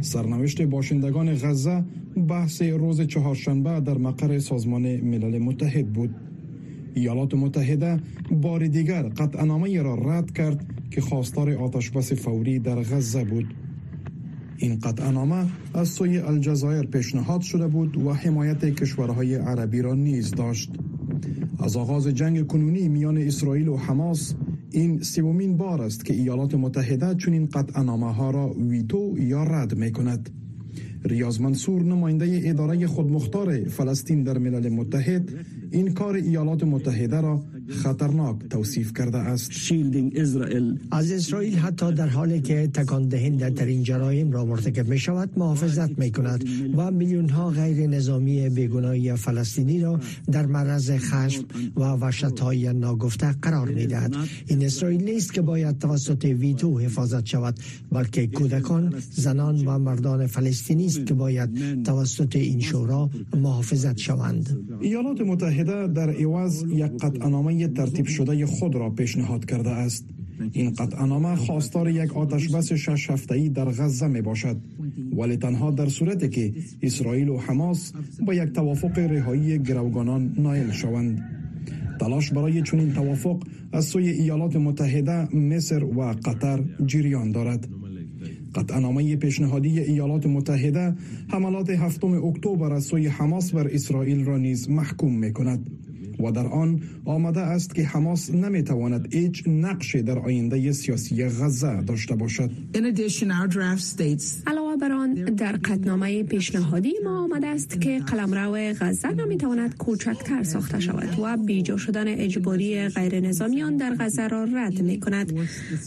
سرنوشت 0.00 0.62
باشندگان 0.62 1.34
غزه 1.34 1.84
بحث 2.28 2.62
روز 2.62 3.00
چهارشنبه 3.00 3.80
در 3.80 3.98
مقر 3.98 4.38
سازمان 4.38 4.96
ملل 4.96 5.38
متحد 5.38 5.92
بود. 5.92 6.14
ایالات 6.94 7.34
متحده 7.34 8.00
بار 8.30 8.66
دیگر 8.66 9.02
قطعنامه 9.02 9.82
را 9.82 9.94
رد 9.94 10.32
کرد 10.32 10.66
که 10.90 11.00
خواستار 11.00 11.50
آتشبس 11.50 12.12
فوری 12.12 12.58
در 12.58 12.74
غزه 12.74 13.24
بود. 13.24 13.54
این 14.56 14.78
قطعنامه 14.78 15.46
از 15.74 15.88
سوی 15.88 16.18
الجزایر 16.18 16.86
پیشنهاد 16.86 17.40
شده 17.40 17.66
بود 17.66 17.96
و 17.96 18.12
حمایت 18.12 18.64
کشورهای 18.64 19.34
عربی 19.34 19.82
را 19.82 19.94
نیز 19.94 20.30
داشت. 20.30 20.70
از 21.58 21.76
آغاز 21.76 22.06
جنگ 22.06 22.46
کنونی 22.46 22.88
میان 22.88 23.18
اسرائیل 23.18 23.68
و 23.68 23.76
حماس 23.76 24.34
این 24.70 25.02
سومین 25.02 25.56
بار 25.56 25.82
است 25.82 26.04
که 26.04 26.14
ایالات 26.14 26.54
متحده 26.54 27.14
چنین 27.14 27.46
قطعنامه 27.46 28.14
ها 28.14 28.30
را 28.30 28.54
ویتو 28.54 29.14
یا 29.18 29.44
رد 29.44 29.76
می 29.76 29.92
کند 29.92 30.30
ریاض 31.04 31.40
منصور 31.40 31.82
نماینده 31.82 32.40
اداره 32.44 32.86
خودمختار 32.86 33.68
فلسطین 33.68 34.22
در 34.22 34.38
ملل 34.38 34.68
متحد 34.68 35.30
این 35.74 35.94
کار 35.94 36.14
ایالات 36.14 36.64
متحده 36.64 37.20
را 37.20 37.42
خطرناک 37.68 38.36
توصیف 38.50 38.92
کرده 38.92 39.18
است. 39.18 39.50
از 40.90 41.12
اسرائیل 41.12 41.56
حتی 41.58 41.92
در 41.92 42.08
حالی 42.08 42.40
که 42.40 42.66
تکان 42.66 43.08
دهنده 43.08 43.50
ترین 43.50 43.82
جرایم 43.82 44.32
را 44.32 44.44
مرتکب 44.44 44.88
می 44.88 44.98
شود 44.98 45.30
محافظت 45.36 45.98
می 45.98 46.10
کند 46.10 46.44
و 46.76 46.90
میلیون 46.90 47.28
ها 47.28 47.50
غیر 47.50 47.86
نظامی 47.86 48.48
بیگناهی 48.48 49.16
فلسطینی 49.16 49.80
را 49.80 50.00
در 50.32 50.46
معرض 50.46 50.90
خشم 50.90 51.44
و 51.76 51.80
وحشت 51.80 52.40
های 52.40 52.72
ناگفته 52.72 53.32
قرار 53.42 53.68
می 53.68 53.86
دهد 53.86 54.16
این 54.46 54.64
اسرائیل 54.64 55.04
نیست 55.04 55.32
که 55.32 55.42
باید 55.42 55.78
توسط 55.78 56.24
ویتو 56.24 56.78
حفاظت 56.78 57.26
شود 57.26 57.54
بلکه 57.92 58.26
کودکان 58.26 58.94
زنان 59.10 59.66
و 59.66 59.78
مردان 59.78 60.26
فلسطینی 60.26 60.86
است 60.86 61.06
که 61.06 61.14
باید 61.14 61.82
توسط 61.82 62.36
این 62.36 62.60
شورا 62.60 63.10
محافظت 63.36 63.98
شوند. 63.98 64.58
ایالات 64.80 65.20
متحده 65.20 65.63
در 65.64 66.10
عوض 66.10 66.64
یک 66.68 66.92
قطعنامه 67.00 67.68
ترتیب 67.68 68.06
شده 68.06 68.46
خود 68.46 68.74
را 68.74 68.90
پیشنهاد 68.90 69.44
کرده 69.44 69.70
است. 69.70 70.04
این 70.52 70.70
قطعنامه 70.70 71.36
خواستار 71.36 71.88
یک 71.88 72.16
آتشبس 72.16 72.72
شش 72.72 73.10
هفته‌ای 73.10 73.48
در 73.48 73.64
غزه 73.64 74.06
می 74.06 74.22
باشد 74.22 74.56
ولی 75.16 75.36
تنها 75.36 75.70
در 75.70 75.88
صورتی 75.88 76.28
که 76.28 76.52
اسرائیل 76.82 77.28
و 77.28 77.38
حماس 77.38 77.92
با 78.26 78.34
یک 78.34 78.52
توافق 78.52 78.98
رهایی 78.98 79.58
گروگانان 79.58 80.34
نایل 80.38 80.70
شوند. 80.70 81.22
تلاش 82.00 82.32
برای 82.32 82.62
چنین 82.62 82.92
توافق 82.92 83.42
از 83.72 83.84
سوی 83.84 84.08
ایالات 84.08 84.56
متحده 84.56 85.36
مصر 85.36 85.84
و 85.84 86.12
قطر 86.24 86.64
جریان 86.86 87.32
دارد. 87.32 87.68
قطعنامه 88.54 89.16
پیشنهادی 89.16 89.80
ایالات 89.80 90.26
متحده 90.26 90.94
حملات 91.28 91.70
هفتم 91.70 92.24
اکتبر 92.24 92.72
از 92.72 92.84
سوی 92.84 93.06
حماس 93.06 93.54
بر 93.54 93.68
اسرائیل 93.68 94.24
را 94.24 94.38
نیز 94.38 94.70
محکوم 94.70 95.18
می 95.18 95.32
کند 95.32 95.70
و 96.20 96.30
در 96.32 96.46
آن 96.46 96.80
آمده 97.04 97.40
است 97.40 97.74
که 97.74 97.84
حماس 97.84 98.30
نمی‌تواند 98.30 99.14
هیچ 99.14 99.42
نقش 99.46 99.96
در 99.96 100.18
آینده 100.18 100.72
سیاسی 100.72 101.24
غزه 101.24 101.82
داشته 101.82 102.14
باشد. 102.14 102.50
علاوه 104.46 104.76
بر 104.76 104.92
آن 104.92 105.14
در 105.14 105.52
قطنامه 105.52 106.22
پیشنهادی 106.22 106.92
ما 107.04 107.24
آمده 107.24 107.46
است 107.46 107.80
که 107.80 107.98
قلمرو 107.98 108.74
غزه 108.80 109.08
نمی‌تواند 109.08 109.76
کوچکتر 109.76 110.42
ساخته 110.42 110.80
شود 110.80 111.18
و 111.22 111.36
بیجا 111.36 111.76
شدن 111.76 112.08
اجباری 112.08 112.88
غیر 112.88 113.20
نظامیان 113.20 113.76
در 113.76 113.94
غزه 114.00 114.28
را 114.28 114.44
رد 114.44 114.82
می 114.82 115.00
کند. 115.00 115.32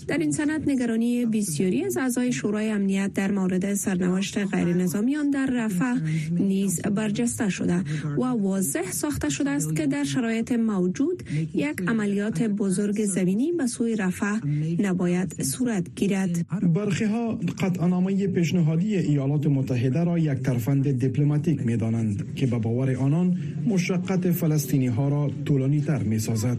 در 0.08 0.18
این 0.18 0.32
سند 0.32 0.70
نگرانی 0.70 1.26
بسیاری 1.26 1.84
از 1.84 1.98
اعضای 1.98 2.32
شورای 2.32 2.72
امنیت 2.72 3.14
در 3.14 3.32
مورد 3.32 3.74
سرنوشت 3.74 4.38
غیر 4.38 4.74
نظامیان 4.74 5.30
در 5.30 5.50
رفح 5.54 5.96
نیز 6.32 6.82
برجسته 6.82 7.50
شده 7.50 7.84
و 8.18 8.24
واضح 8.24 8.92
ساخته 8.92 9.30
شده 9.30 9.50
است 9.50 9.76
که 9.76 9.88
در 9.88 10.04
شرایط 10.18 10.52
موجود 10.52 11.24
یک 11.54 11.82
عملیات 11.88 12.44
بزرگ 12.44 13.06
زمینی 13.06 13.52
به 13.52 13.68
سوی 13.68 13.96
رفح 13.96 14.40
نباید 14.80 15.44
صورت 15.44 15.96
گیرد. 15.96 16.46
برخی 16.74 17.06
ها 17.06 17.40
قطعنامه 17.62 18.28
پیشنهادی 18.28 18.98
ایالات 18.98 19.48
متحده 19.48 20.04
را 20.04 20.18
یک 20.18 20.40
ترفند 20.40 20.92
دیپلماتیک 20.92 21.66
می 21.66 21.78
دانند 21.78 22.36
که 22.36 22.48
به 22.48 22.60
باور 22.60 22.96
آنان 22.96 23.38
مشقت 23.66 24.32
فلسطینی 24.32 24.88
ها 24.88 25.10
را 25.10 25.32
طولانی 25.46 25.82
تر 25.82 26.04
می 26.04 26.20
سازد 26.20 26.58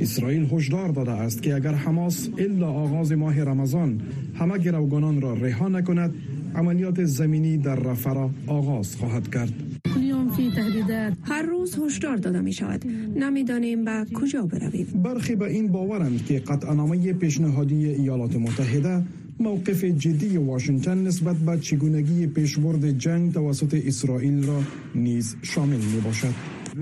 اسرائیل 0.00 0.46
هشدار 0.52 0.88
داده 0.88 1.12
است 1.12 1.42
که 1.42 1.54
اگر 1.54 1.74
حماس 1.74 2.28
الا 2.38 2.68
آغاز 2.68 3.12
ماه 3.12 3.44
رمضان 3.44 4.00
همه 4.34 4.58
گروگانان 4.58 5.20
را 5.20 5.34
رها 5.34 5.68
نکند 5.68 6.14
عملیات 6.54 7.04
زمینی 7.04 7.56
در 7.56 7.76
رفح 7.76 8.12
را 8.12 8.30
آغاز 8.46 8.96
خواهد 8.96 9.34
کرد. 9.34 9.67
هر 11.22 11.42
روز 11.42 11.78
هشدار 11.78 12.16
داده 12.16 12.40
می 12.40 12.52
شود. 12.52 12.86
نمی‌دانیم 13.16 13.84
به 13.84 14.06
کجا 14.14 14.42
برویم. 14.42 14.86
برخی 15.04 15.36
به 15.36 15.44
این 15.44 15.68
باورند 15.68 16.26
که 16.26 16.38
قطعنامه 16.38 17.12
پیشنهادی 17.12 17.88
ایالات 17.88 18.36
متحده 18.36 19.02
موقف 19.40 19.84
جدی 19.84 20.36
واشنگتن 20.36 20.98
نسبت 20.98 21.36
به 21.36 21.58
چگونگی 21.58 22.26
پیشبرد 22.26 22.98
جنگ 22.98 23.32
توسط 23.32 23.74
اسرائیل 23.86 24.46
را 24.46 24.62
نیز 24.94 25.36
شامل 25.42 25.76
می 25.76 26.00
باشد 26.04 26.34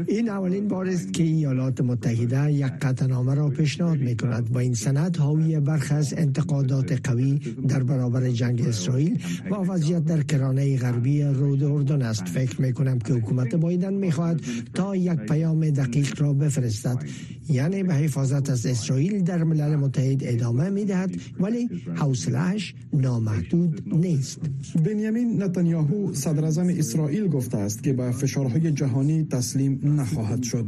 این 0.07 0.29
اولین 0.29 0.69
بار 0.69 0.89
است 0.89 1.13
که 1.13 1.23
ایالات 1.23 1.81
متحده 1.81 2.53
یک 2.53 2.67
قطعنامه 2.67 3.35
را 3.35 3.49
پیشنهاد 3.49 3.99
می 3.99 4.17
کند 4.17 4.55
و 4.55 4.59
این 4.59 4.75
سند 4.75 5.17
حاوی 5.17 5.61
برخ 5.61 5.93
از 5.93 6.15
انتقادات 6.17 7.09
قوی 7.09 7.39
در 7.69 7.83
برابر 7.83 8.31
جنگ 8.31 8.61
اسرائیل 8.61 9.19
و 9.51 9.55
وضعیت 9.55 10.05
در 10.05 10.23
کرانه 10.23 10.79
غربی 10.79 11.23
رود 11.23 11.63
اردن 11.63 12.03
است. 12.03 12.25
فکر 12.29 12.61
می 12.61 12.73
کنم 12.73 12.99
که 12.99 13.13
حکومت 13.13 13.55
بایدن 13.55 13.95
می 13.95 14.13
خواهد 14.13 14.41
تا 14.75 14.97
یک 14.97 15.17
پیام 15.17 15.71
دقیق 15.71 16.23
را 16.23 16.33
بفرستد. 16.33 17.05
یعنی 17.49 17.83
به 17.83 17.95
حفاظت 17.95 18.51
از 18.51 18.67
اسرائیل 18.67 19.23
در 19.23 19.45
ملل 19.45 19.77
متحد 19.77 20.21
ادامه 20.25 20.71
می 20.71 20.85
دهد 20.85 21.11
ولی 21.41 21.69
حوصلهش 21.95 22.75
نامحدود 22.93 23.83
نیست. 23.87 24.41
بنیامین 24.85 25.43
نتانیاهو 25.43 26.15
صدر 26.15 26.45
اسرائیل 26.45 27.29
گفته 27.29 27.59
است 27.59 27.83
که 27.83 27.93
به 27.93 28.11
فشارهای 28.11 28.73
جهانی 28.73 29.25
تسلیم 29.25 29.81
نخواهد 29.89 30.43
شد 30.43 30.67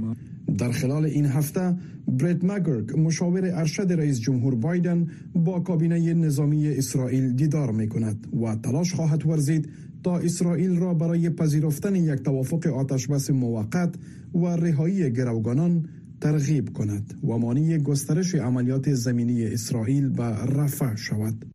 در 0.58 0.72
خلال 0.72 1.04
این 1.04 1.26
هفته 1.26 1.76
برت 2.08 2.44
مگرک 2.44 2.98
مشاور 2.98 3.50
ارشد 3.54 3.92
رئیس 3.92 4.20
جمهور 4.20 4.54
بایدن 4.54 5.06
با 5.34 5.60
کابینه 5.60 6.14
نظامی 6.14 6.68
اسرائیل 6.68 7.32
دیدار 7.32 7.72
می 7.72 7.88
کند 7.88 8.26
و 8.42 8.54
تلاش 8.54 8.94
خواهد 8.94 9.26
ورزید 9.26 9.68
تا 10.02 10.18
اسرائیل 10.18 10.76
را 10.76 10.94
برای 10.94 11.30
پذیرفتن 11.30 11.94
یک 11.96 12.22
توافق 12.22 12.66
آتشبس 12.66 13.30
موقت 13.30 13.94
و 14.34 14.46
رهایی 14.46 15.10
گروگانان 15.10 15.88
ترغیب 16.20 16.72
کند 16.72 17.14
و 17.24 17.38
مانی 17.38 17.78
گسترش 17.78 18.34
عملیات 18.34 18.94
زمینی 18.94 19.44
اسرائیل 19.44 20.08
به 20.08 20.24
رفع 20.24 20.94
شود. 20.94 21.46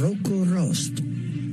روکو 0.00 0.44
راست 0.44 0.92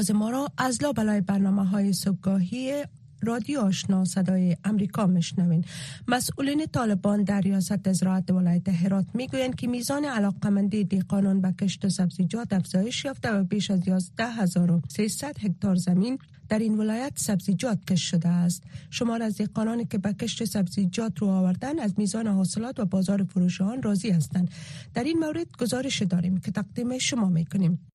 آواز 0.00 0.10
ما 0.10 0.30
را 0.30 0.48
از 0.58 0.82
لابلای 0.82 1.20
برنامه 1.20 1.64
های 1.64 1.92
صبحگاهی 1.92 2.84
رادیو 3.22 3.60
آشنا 3.60 4.04
صدای 4.04 4.56
امریکا 4.64 5.06
مشنوین 5.06 5.64
مسئولین 6.08 6.66
طالبان 6.66 7.24
در 7.24 7.40
ریاست 7.40 7.92
زراعت 7.92 8.30
ولایت 8.30 8.68
هرات 8.68 9.06
می‌گویند 9.14 9.54
که 9.54 9.66
میزان 9.66 10.04
علاقمندی 10.04 10.84
دیقانان 10.84 11.40
به 11.40 11.52
کشت 11.52 11.88
سبزیجات 11.88 12.52
افزایش 12.52 13.04
یافته 13.04 13.32
و 13.32 13.44
بیش 13.44 13.70
از 13.70 13.82
11300 13.86 15.38
هکتار 15.40 15.74
زمین 15.74 16.18
در 16.48 16.58
این 16.58 16.78
ولایت 16.78 17.12
سبزیجات 17.16 17.84
کش 17.84 18.10
شده 18.10 18.28
است. 18.28 18.62
شمار 18.90 19.22
از 19.22 19.36
دیقانانی 19.36 19.84
که 19.84 19.98
به 19.98 20.12
کشت 20.12 20.44
سبزیجات 20.44 21.18
رو 21.18 21.26
آوردن 21.28 21.78
از 21.78 21.94
میزان 21.96 22.26
حاصلات 22.26 22.80
و 22.80 22.84
بازار 22.84 23.24
فروش 23.24 23.60
آن 23.60 23.82
راضی 23.82 24.10
هستند. 24.10 24.50
در 24.94 25.04
این 25.04 25.18
مورد 25.18 25.56
گزارش 25.58 26.02
داریم 26.02 26.36
که 26.36 26.50
تقدیم 26.50 26.98
شما 26.98 27.28
می‌کنیم. 27.28 27.89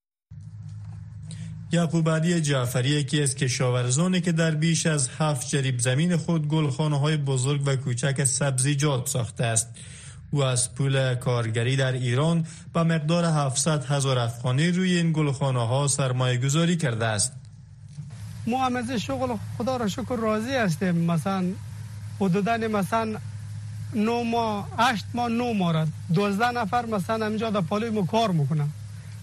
یعقوب 1.72 2.10
علی 2.10 2.42
جعفری 2.42 2.90
یکی 2.90 3.22
از 3.22 3.36
کشاورزانی 3.36 4.22
که 4.22 4.32
در 4.32 4.52
بیش 4.52 4.86
از 4.86 5.10
هفت 5.20 5.48
جریب 5.50 5.80
زمین 5.80 6.18
خود 6.18 6.48
گلخانه 6.48 7.00
های 7.00 7.18
بزرگ 7.18 7.62
و 7.66 7.76
کوچک 7.76 8.24
سبزیجات 8.24 9.08
ساخته 9.08 9.46
است. 9.46 9.70
او 10.32 10.44
از 10.44 10.76
پول 10.76 11.16
کارگری 11.16 11.76
در 11.76 11.92
ایران 11.92 12.46
با 12.74 12.84
مقدار 12.84 13.26
700 13.26 13.86
هزار 13.86 14.20
افغانی 14.20 14.72
روی 14.72 14.98
این 14.98 15.12
گلخانه 15.12 15.68
ها 15.68 15.88
سرمایه 15.88 16.38
گذاری 16.38 16.78
کرده 16.78 17.06
است. 17.06 17.34
ما 18.48 18.68
از 18.68 18.92
شغل 18.92 19.36
خدا 19.58 19.78
را 19.78 19.88
شکر 19.88 20.16
راضی 20.16 20.56
هستیم. 20.56 20.96
مثلا 20.96 21.46
حدودا 22.20 22.58
مثلا 22.58 23.16
نو 23.96 24.24
ماه 24.24 24.70
هشت 24.78 25.06
ماه 25.14 25.30
نو 25.30 25.54
ماه 25.54 25.88
دوزده 26.14 26.52
نفر 26.52 26.86
مثلا 26.86 27.26
همینجا 27.26 27.50
در 27.50 27.62
پالوی 27.62 27.90
ما 27.90 28.06
کار 28.06 28.32
می‌کنم 28.32 28.72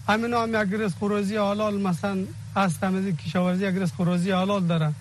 همین 0.07 0.33
هم 0.33 0.49
یک 0.49 0.73
رزق 0.73 0.97
خوروزی 0.97 1.37
حلال 1.37 1.81
مثلا 1.81 2.17
هست 2.55 2.83
همین 2.83 3.17
کشاورزی 3.17 3.67
یک 3.67 3.75
رزق 3.75 3.95
خوروزی 3.95 4.31
حلال 4.31 4.63
داره. 4.63 4.93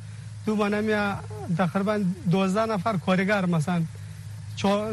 دو 0.47 0.57
من 0.57 1.17
تقریبا 1.57 2.05
12 2.31 2.73
نفر 2.73 2.97
کارگر 2.97 3.47
مثلا 3.47 3.83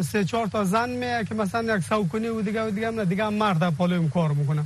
سه 0.02 0.26
چهار 0.26 0.48
تا 0.48 0.64
زن 0.64 0.90
میه 0.90 1.26
که 1.30 1.36
مثلا 1.36 1.76
یک 1.76 1.84
سوکنی 1.84 2.28
و 2.28 2.42
دیگه 2.42 2.68
و 2.68 2.72
دیگه 2.72 3.06
دیگه 3.06 3.30
مرد 3.30 3.70
پالویم 3.70 4.10
کار 4.10 4.32
می‌کنه 4.32 4.66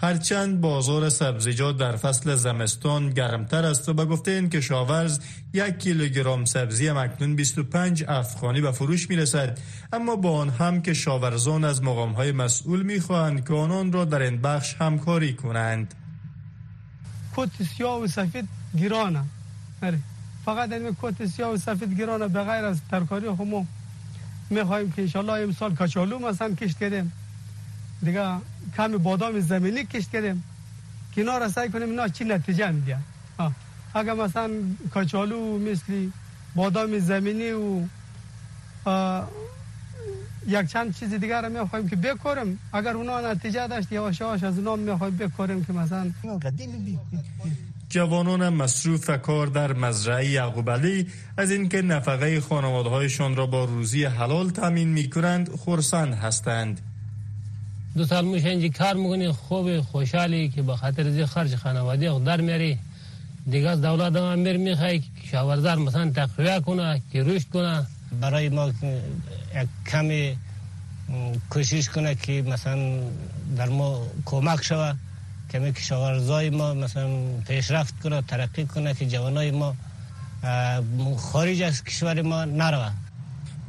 هرچند 0.00 0.60
بازار 0.60 1.08
سبزیجات 1.08 1.76
در 1.76 1.96
فصل 1.96 2.34
زمستان 2.34 3.10
گرمتر 3.10 3.64
است 3.64 3.88
و 3.88 3.94
به 3.94 4.04
گفته 4.04 4.30
این 4.30 4.48
کشاورز 4.50 5.20
یک 5.52 5.78
کیلوگرم 5.78 6.44
سبزی 6.44 6.90
مکنون 6.90 7.36
25 7.36 8.04
افغانی 8.08 8.60
به 8.60 8.72
فروش 8.72 9.10
می 9.10 9.16
رسد 9.16 9.58
اما 9.92 10.16
با 10.16 10.38
آن 10.38 10.50
هم 10.50 10.82
کشاورزان 10.82 11.64
از 11.64 11.82
مقام 11.82 12.12
های 12.12 12.32
مسئول 12.32 12.82
می 12.82 13.00
خواهند 13.00 13.48
که 13.48 13.54
آنان 13.54 13.92
را 13.92 14.04
در 14.04 14.22
این 14.22 14.40
بخش 14.40 14.74
همکاری 14.80 15.34
کنند. 15.34 15.94
کت 17.36 17.62
سیاه 17.76 18.00
و 18.00 18.06
سفید 18.06 18.48
گرانه. 18.80 19.22
آره. 19.82 19.98
فقط 20.44 20.72
این 20.72 20.96
کت 21.02 21.26
سیاه 21.26 21.54
و 21.54 21.56
سفید 21.56 21.98
گرانه 22.00 22.28
به 22.28 22.42
غیر 22.42 22.64
از 22.64 22.80
ترکاری 22.90 23.30
خمو 23.30 23.64
می 24.50 24.62
خواهیم 24.62 24.92
که 24.92 25.02
انشالله 25.02 25.32
امسال 25.32 25.74
کچالو 25.74 26.18
مثلا 26.18 26.54
کشت 26.54 26.78
کردیم. 26.78 27.12
دیگه 28.02 28.22
کمی 28.76 28.98
بادام 28.98 29.40
زمینی 29.40 29.84
کشت 29.84 30.10
کردیم. 30.10 30.44
اینا 31.16 31.38
را 31.38 31.48
سعی 31.48 31.68
کنیم 31.68 31.90
اینا 31.90 32.08
چی 32.08 32.24
نتیجه 32.24 32.70
میده 32.70 32.96
اگر 33.94 34.14
مثلا 34.14 34.50
کچالو 34.94 35.58
مثل 35.58 36.06
بادام 36.54 36.98
زمینی 36.98 37.52
و 37.52 37.80
یک 40.46 40.66
چند 40.66 40.94
چیز 40.94 41.14
دیگر 41.14 41.42
را 41.42 41.48
می‌خوایم 41.48 41.88
که 41.88 41.96
بکاریم 41.96 42.58
اگر 42.72 42.90
اونا 42.90 43.20
نتیجه 43.20 43.66
داشت 43.66 43.92
یا 43.92 44.04
آش 44.04 44.22
از 44.22 44.58
اونا 44.58 44.76
می‌خوایم 44.76 45.16
بکاریم 45.16 45.64
که 45.64 45.72
مثلا 45.72 46.12
جوانان 47.88 48.48
مصروف 48.48 49.10
کار 49.10 49.46
در 49.46 49.72
مزرعه 49.72 50.26
یعقوب 50.26 50.70
علی 50.70 51.06
از 51.36 51.50
اینکه 51.50 51.82
نفقه 51.82 52.40
خانواده 52.40 52.88
هایشان 52.88 53.36
را 53.36 53.46
با 53.46 53.64
روزی 53.64 54.04
حلال 54.04 54.50
تامین 54.50 54.88
می 54.88 55.10
کنند 55.10 55.50
خورسند 55.50 56.14
هستند. 56.14 56.80
دو 57.96 58.06
سال 58.06 58.24
میشه 58.24 58.68
کار 58.68 58.94
می‌کنی 58.94 59.32
خوب 59.32 59.80
خوشحالی 59.80 60.48
که 60.48 60.62
به 60.62 60.76
خاطر 60.76 61.10
زی 61.10 61.26
خرج 61.26 61.56
خانواده 61.56 62.18
در 62.18 62.40
میری 62.40 62.78
دیگه 63.50 63.68
از 63.68 63.80
دولت 63.80 64.16
هم 64.16 64.22
امیر 64.22 64.56
می‌خوای 64.56 65.02
شاورزار 65.30 65.76
مثلا 65.76 66.10
تقویه 66.10 66.60
کنه 66.60 67.02
که 67.12 67.22
رشد 67.22 67.48
کنه. 67.48 67.86
برای 68.20 68.48
ما 68.48 68.68
یک 68.68 69.68
کمی 69.86 70.36
کوشش 71.50 71.88
کنه 71.88 72.14
که 72.14 72.42
مثلا 72.42 73.00
در 73.56 73.68
ما 73.68 74.06
کمک 74.24 74.62
شوه. 74.64 74.92
کمی 75.52 75.72
کشاورزای 75.72 76.50
ما 76.50 76.74
مثلا 76.74 77.08
پیشرفت 77.48 78.00
کنه 78.00 78.22
ترقی 78.22 78.64
کنه 78.64 78.94
که 78.94 79.06
جوانای 79.06 79.50
ما 79.50 79.74
خارج 81.16 81.62
از 81.62 81.84
کشور 81.84 82.22
ما 82.22 82.44
نروه. 82.44 82.92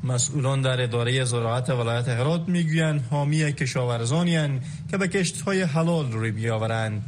مسئولان 0.03 0.61
در 0.61 0.81
اداره 0.81 1.25
زراعت 1.25 1.69
ولایت 1.69 2.07
هرات 2.07 2.41
می‌گویند 2.47 3.07
حامی 3.11 3.53
کشاورزانی 3.53 4.59
که 4.91 4.97
به 4.97 5.07
کشت 5.07 5.41
های 5.41 5.61
حلال 5.61 6.11
روی 6.11 6.31
بیاورند. 6.31 7.03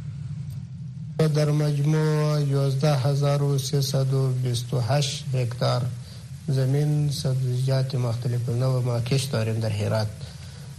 در 1.18 1.50
مجموع 1.50 2.38
11328 2.38 5.24
هکتار 5.34 5.82
زمین 6.48 7.10
سبزیجات 7.10 7.94
مختلف 7.94 8.48
نوع 8.48 8.82
ما 8.82 9.00
کشت 9.00 9.32
داریم 9.32 9.60
در 9.60 9.68
هرات. 9.68 10.06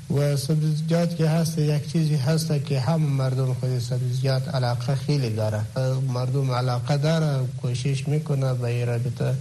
و 0.10 0.38
سبزیجات 0.38 1.16
که 1.16 1.30
هست 1.30 1.58
یک 1.58 1.92
چیزی 1.92 2.16
هست 2.16 2.66
که 2.66 2.80
هم 2.80 3.02
مردم 3.02 3.54
خود 3.54 3.80
سبزیجات 3.80 4.56
علاقه 4.56 4.96
خیلی 4.96 5.30
داره. 5.30 5.62
مردم 6.08 6.52
علاقه 6.52 6.98
داره 6.98 7.48
کوشش 7.62 8.08
می‌کنه 8.08 8.54
به 8.54 8.86
رابطه 8.86 9.36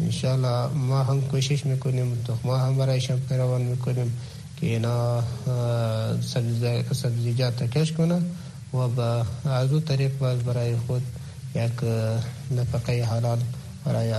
انشالله 0.00 0.66
ما 0.74 1.02
هم 1.02 1.20
کوشش 1.20 1.66
می‌کنیم 1.66 2.24
ما 2.44 2.58
هم 2.58 2.76
برایشان 2.76 3.20
پیروان 3.28 3.62
می‌کنیم 3.62 4.12
که 4.60 4.66
اینا 4.66 5.22
سبزیجات 6.92 7.62
کش 7.62 7.92
کنن 7.92 8.22
و 8.74 8.88
با 8.88 9.26
از 9.44 9.72
او 9.72 9.80
طریق 9.80 10.18
باز 10.18 10.38
برای 10.38 10.76
خود 10.76 11.02
یک 11.54 11.84
نفقه 12.50 13.04
حلال 13.04 13.38
برای 13.84 14.14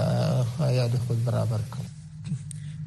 آیاد 0.60 0.92
خود 1.08 1.26
برابر 1.26 1.58
کنن 1.72 1.88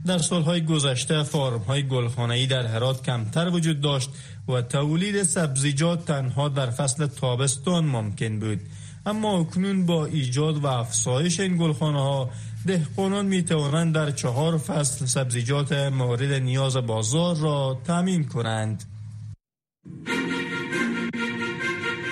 در 0.07 0.19
سالهای 0.19 0.65
گذشته 0.65 1.23
فارم 1.23 1.61
های 1.61 1.89
گلخانه‌ای 1.89 2.47
در 2.47 2.67
هرات 2.67 3.03
کمتر 3.03 3.49
وجود 3.49 3.81
داشت 3.81 4.11
و 4.49 4.63
تولید 4.63 5.23
سبزیجات 5.23 6.05
تنها 6.05 6.49
در 6.49 6.71
فصل 6.71 7.07
تابستان 7.07 7.85
ممکن 7.85 8.41
بود. 8.41 8.61
اما 9.07 9.39
اکنون 9.39 9.87
با 9.87 10.07
ایجاد 10.07 10.65
و 10.65 10.67
افزایش 10.67 11.41
این 11.41 11.57
گلخانه 11.57 12.01
ها 12.01 12.31
دهقانان 12.67 13.27
می 13.27 13.43
توانند 13.43 13.95
در 13.95 14.11
چهار 14.11 14.59
فصل 14.59 15.07
سبزیجات 15.07 15.73
مورد 15.73 16.33
نیاز 16.33 16.77
بازار 16.77 17.37
را 17.37 17.81
تامین 17.87 18.25
کنند. 18.25 18.85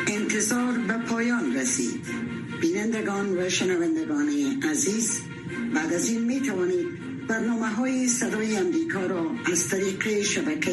انتظار 0.06 0.78
به 0.88 0.98
پایان 1.08 1.56
رسید. 1.56 2.06
بینندگان 2.60 3.38
و 3.38 3.48
شنوندگان 3.48 4.28
عزیز 4.70 5.20
بعد 5.74 5.92
از 5.92 6.08
این 6.08 6.24
می 6.24 6.40
توانید 6.40 6.86
برنامه 7.28 7.68
های 7.68 8.08
صدای 8.08 8.56
امریکا 8.56 9.06
را 9.06 9.26
از 9.52 9.68
طریق 9.68 10.22
شبکه 10.22 10.70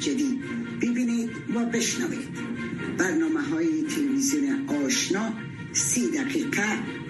جدید 0.00 0.40
ببینید 0.82 1.30
و 1.54 1.64
بشنوید 1.64 2.28
برنامه 2.98 3.42
های 3.42 3.82
تلویزیون 3.82 4.68
آشنا 4.86 5.32
سی 5.72 6.10
دقیقه 6.10 6.62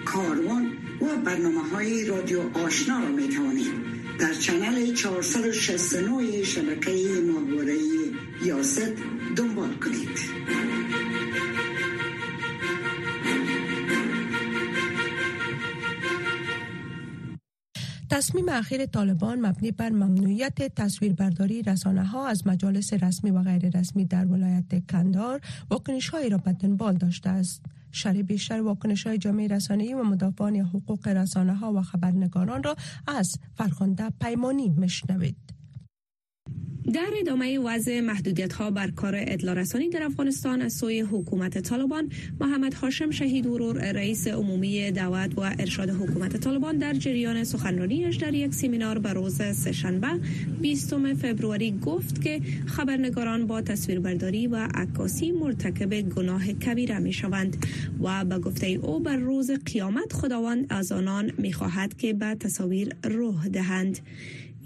کاروان 0.05 0.74
و 1.01 1.17
برنامه 1.25 1.69
های 1.69 2.05
رادیو 2.05 2.57
آشنا 2.57 2.99
را 2.99 3.07
می 3.07 3.27
توانید 3.27 3.73
در 4.19 4.33
چنل 4.33 4.93
469 4.93 6.43
شبکه 6.43 6.91
ماهواره 7.33 7.77
یاست 8.45 8.91
دنبال 9.35 9.73
کنید 9.75 10.19
تصمیم 18.09 18.49
اخیر 18.49 18.85
طالبان 18.85 19.45
مبنی 19.45 19.71
بر 19.71 19.89
ممنوعیت 19.89 20.75
تصویربرداری 20.75 21.61
رسانه 21.61 22.05
ها 22.05 22.27
از 22.27 22.47
مجالس 22.47 22.93
رسمی 22.93 23.31
و 23.31 23.43
غیر 23.43 23.77
رسمی 23.79 24.05
در 24.05 24.25
ولایت 24.25 24.91
کندار 24.91 25.41
واکنش 25.69 26.09
هایی 26.09 26.29
را 26.29 26.37
به 26.37 26.53
دنبال 26.53 26.97
داشته 26.97 27.29
است. 27.29 27.61
شرح 27.95 28.21
بیشتر 28.21 28.61
واکنش 28.61 29.07
های 29.07 29.17
جامعه 29.17 29.47
رسانه‌ای 29.47 29.93
و 29.93 30.03
مدافعان 30.03 30.55
حقوق 30.55 31.07
رسانه 31.07 31.55
ها 31.55 31.73
و 31.73 31.81
خبرنگاران 31.81 32.63
را 32.63 32.75
از 33.07 33.39
فرخنده 33.55 34.09
پیمانی 34.21 34.69
مشنوید. 34.69 35.44
در 36.93 37.09
ادامه 37.19 37.59
وضع 37.59 37.99
محدودیت 37.99 38.53
ها 38.53 38.71
بر 38.71 38.91
کار 38.91 39.15
اطلاع 39.17 39.55
رسانی 39.55 39.89
در 39.89 40.03
افغانستان 40.03 40.61
از 40.61 40.73
سوی 40.73 40.99
حکومت 40.99 41.57
طالبان 41.57 42.09
محمد 42.39 42.73
هاشم 42.73 43.11
شهید 43.11 43.45
ورور 43.45 43.91
رئیس 43.91 44.27
عمومی 44.27 44.91
دعوت 44.91 45.37
و 45.37 45.41
ارشاد 45.59 45.89
حکومت 45.89 46.37
طالبان 46.37 46.77
در 46.77 46.93
جریان 46.93 47.43
سخنرانیش 47.43 48.15
در 48.15 48.33
یک 48.33 48.53
سمینار 48.53 48.99
به 48.99 49.13
روز 49.13 49.35
سهشنبه 49.35 50.07
20 50.61 50.93
فوریه 51.13 51.71
گفت 51.71 52.21
که 52.21 52.41
خبرنگاران 52.65 53.47
با 53.47 53.61
تصویربرداری 53.61 54.47
و 54.47 54.55
عکاسی 54.55 55.31
مرتکب 55.31 56.01
گناه 56.01 56.47
کبیره 56.47 56.99
می 56.99 57.13
شوند 57.13 57.65
و 58.03 58.25
به 58.25 58.39
گفته 58.39 58.67
او 58.67 58.99
بر 58.99 59.17
روز 59.17 59.51
قیامت 59.51 60.13
خداوند 60.13 60.65
از 60.69 60.91
آنان 60.91 61.31
می 61.37 61.53
خواهد 61.53 61.97
که 61.97 62.13
به 62.13 62.35
تصاویر 62.35 62.95
روح 63.03 63.47
دهند. 63.47 63.99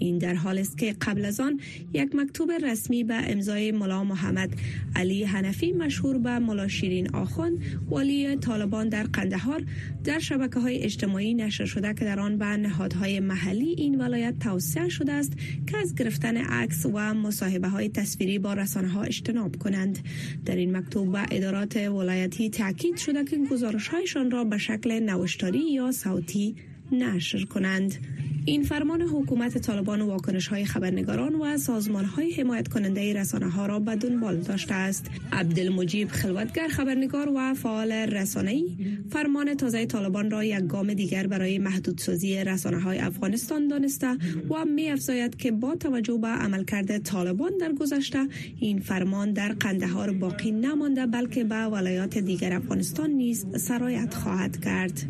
این 0.00 0.18
در 0.18 0.34
حال 0.34 0.58
است 0.58 0.78
که 0.78 0.94
قبل 1.00 1.24
از 1.24 1.40
آن 1.40 1.60
یک 1.92 2.14
مکتوب 2.14 2.52
رسمی 2.52 3.04
به 3.04 3.14
امضای 3.14 3.72
ملا 3.72 4.04
محمد 4.04 4.50
علی 4.96 5.24
حنفی 5.24 5.72
مشهور 5.72 6.18
به 6.18 6.38
ملا 6.38 6.68
شیرین 6.68 7.10
آخون 7.14 7.58
والی 7.88 8.36
طالبان 8.36 8.88
در 8.88 9.02
قندهار 9.02 9.62
در 10.04 10.18
شبکه 10.18 10.60
های 10.60 10.82
اجتماعی 10.82 11.34
نشر 11.34 11.64
شده 11.64 11.94
که 11.94 12.04
در 12.04 12.20
آن 12.20 12.38
به 12.38 12.46
نهادهای 12.46 13.20
محلی 13.20 13.74
این 13.78 14.00
ولایت 14.00 14.38
توسعه 14.38 14.88
شده 14.88 15.12
است 15.12 15.32
که 15.66 15.76
از 15.76 15.94
گرفتن 15.94 16.36
عکس 16.36 16.86
و 16.86 17.14
مصاحبه 17.14 17.68
های 17.68 17.88
تصویری 17.88 18.38
با 18.38 18.54
رسانه 18.54 18.88
ها 18.88 19.02
اجتناب 19.02 19.56
کنند. 19.56 19.98
در 20.44 20.56
این 20.56 20.76
مکتوب 20.76 21.12
به 21.12 21.26
ادارات 21.30 21.76
ولایتی 21.76 22.50
تاکید 22.50 22.96
شده 22.96 23.24
که 23.24 23.38
گزارش 23.50 23.88
هایشان 23.88 24.30
را 24.30 24.44
به 24.44 24.58
شکل 24.58 25.00
نوشتاری 25.00 25.72
یا 25.72 25.92
صوتی 25.92 26.56
نشر 26.92 27.44
کنند. 27.44 27.94
این 28.44 28.62
فرمان 28.62 29.02
حکومت 29.02 29.58
طالبان 29.58 30.00
واکنش 30.00 30.46
های 30.46 30.64
خبرنگاران 30.64 31.34
و 31.34 31.58
سازمان 31.58 32.04
های 32.04 32.32
حمایت 32.32 32.68
کننده 32.68 33.12
رسانه 33.12 33.50
ها 33.50 33.66
را 33.66 33.78
به 33.78 33.96
دنبال 33.96 34.36
داشته 34.36 34.74
است. 34.74 35.06
عبدالمجیب 35.32 36.08
خلوتگر 36.08 36.68
خبرنگار 36.68 37.28
و 37.34 37.54
فعال 37.54 37.92
رسانه 37.92 38.50
ای 38.50 38.76
فرمان 39.10 39.54
تازه 39.54 39.86
طالبان 39.86 40.30
را 40.30 40.44
یک 40.44 40.66
گام 40.66 40.94
دیگر 40.94 41.26
برای 41.26 41.58
محدودسازی 41.58 42.44
رسانه 42.44 42.80
های 42.80 42.98
افغانستان 42.98 43.68
دانسته 43.68 44.16
و 44.50 44.64
می 44.64 44.90
افزاید 44.90 45.36
که 45.36 45.50
با 45.52 45.74
توجه 45.74 46.18
به 46.18 46.28
عملکرد 46.28 46.98
طالبان 46.98 47.52
در 47.60 47.72
گذشته 47.72 48.28
این 48.60 48.80
فرمان 48.80 49.32
در 49.32 49.52
قندهار 49.52 50.12
باقی 50.12 50.50
نمانده 50.50 51.06
بلکه 51.06 51.44
به 51.44 51.56
ولایات 51.56 52.18
دیگر 52.18 52.52
افغانستان 52.52 53.10
نیز 53.10 53.46
سرایت 53.56 54.14
خواهد 54.14 54.60
کرد. 54.64 55.06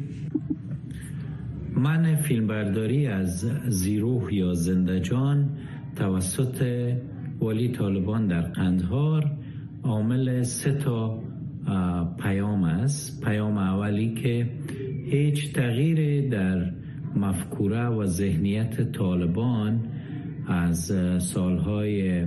من 1.76 2.14
فیلمبرداری 2.14 3.06
از 3.06 3.40
زیروح 3.68 4.34
یا 4.34 4.54
زندجان 4.54 5.48
توسط 5.96 6.92
ولی 7.42 7.68
طالبان 7.68 8.26
در 8.26 8.40
قندهار 8.40 9.30
عامل 9.82 10.42
سه 10.42 10.72
تا 10.72 11.22
پیام 12.22 12.64
است. 12.64 13.24
پیام 13.24 13.58
اولی 13.58 14.14
که 14.14 14.50
هیچ 15.04 15.52
تغییر 15.52 16.28
در 16.28 16.72
مفکوره 17.16 17.86
و 17.86 18.06
ذهنیت 18.06 18.92
طالبان 18.92 19.80
از 20.46 20.92
سالهای 21.18 22.24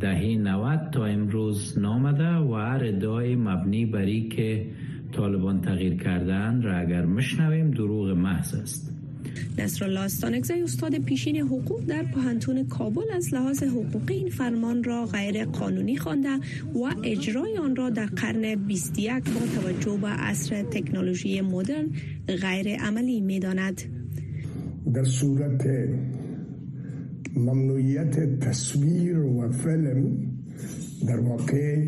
دهه 0.00 0.36
90 0.38 0.90
تا 0.92 1.04
امروز 1.04 1.78
نامده 1.78 2.34
و 2.34 2.54
هر 2.54 2.84
ادعای 2.84 3.36
مبنی 3.36 3.86
بری 3.86 4.28
که 4.28 4.66
طالبان 5.12 5.60
تغییر 5.60 5.94
کردن 5.94 6.62
را 6.62 6.78
اگر 6.78 7.04
مشنویم 7.04 7.70
دروغ 7.70 8.08
محض 8.08 8.54
است 8.54 8.92
نصر 9.58 9.98
استانگزی 9.98 10.62
استاد 10.62 10.98
پیشین 10.98 11.36
حقوق 11.36 11.84
در 11.84 12.02
پهنتون 12.02 12.66
کابل 12.66 13.02
از 13.16 13.34
لحاظ 13.34 13.62
حقوقی 13.62 14.14
این 14.14 14.28
فرمان 14.28 14.84
را 14.84 15.06
غیر 15.06 15.44
قانونی 15.44 15.96
خوانده 15.96 16.36
و 16.74 16.94
اجرای 17.04 17.58
آن 17.58 17.76
را 17.76 17.90
در 17.90 18.06
قرن 18.06 18.54
21 18.54 19.12
با 19.14 19.60
توجه 19.60 19.98
به 20.02 20.08
عصر 20.08 20.62
تکنولوژی 20.62 21.40
مدرن 21.40 21.86
غیر 22.26 22.76
عملی 22.76 23.20
می 23.20 23.40
داند. 23.40 23.82
در 24.94 25.04
صورت 25.04 25.66
ممنوعیت 27.36 28.40
تصویر 28.40 29.18
و 29.18 29.52
فیلم 29.52 30.16
در 31.08 31.20
واقع 31.20 31.84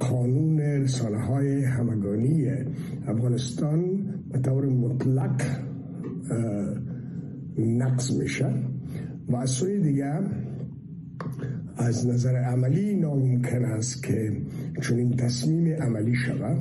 قانون 0.00 0.60
رسانه 0.60 1.26
های 1.26 1.64
همگانی 1.64 2.50
افغانستان 3.06 4.04
به 4.32 4.38
طور 4.38 4.66
مطلق 4.66 5.42
نقص 7.58 8.12
میشه 8.12 8.54
و 9.28 9.36
از 9.36 9.50
سوی 9.50 9.80
دیگر 9.80 10.22
از 11.76 12.06
نظر 12.06 12.36
عملی 12.36 12.94
ناممکن 12.94 13.64
است 13.64 14.02
که 14.02 14.42
چنین 14.82 15.16
تصمیم 15.16 15.82
عملی 15.82 16.14
شود. 16.14 16.58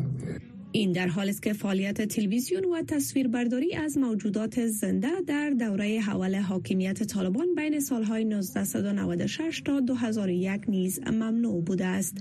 این 0.71 0.91
در 0.91 1.07
حال 1.07 1.29
است 1.29 1.43
که 1.43 1.53
فعالیت 1.53 2.01
تلویزیون 2.01 2.65
و 2.65 2.83
تصویربرداری 2.83 3.75
از 3.75 3.97
موجودات 3.97 4.65
زنده 4.65 5.21
در 5.27 5.49
دوره 5.49 5.99
حول 5.99 6.35
حاکمیت 6.35 7.03
طالبان 7.03 7.55
بین 7.55 7.79
سالهای 7.79 8.23
1996 8.23 9.61
تا 9.65 9.79
2001 9.79 10.69
نیز 10.69 10.99
ممنوع 10.99 11.63
بوده 11.63 11.85
است. 11.85 12.17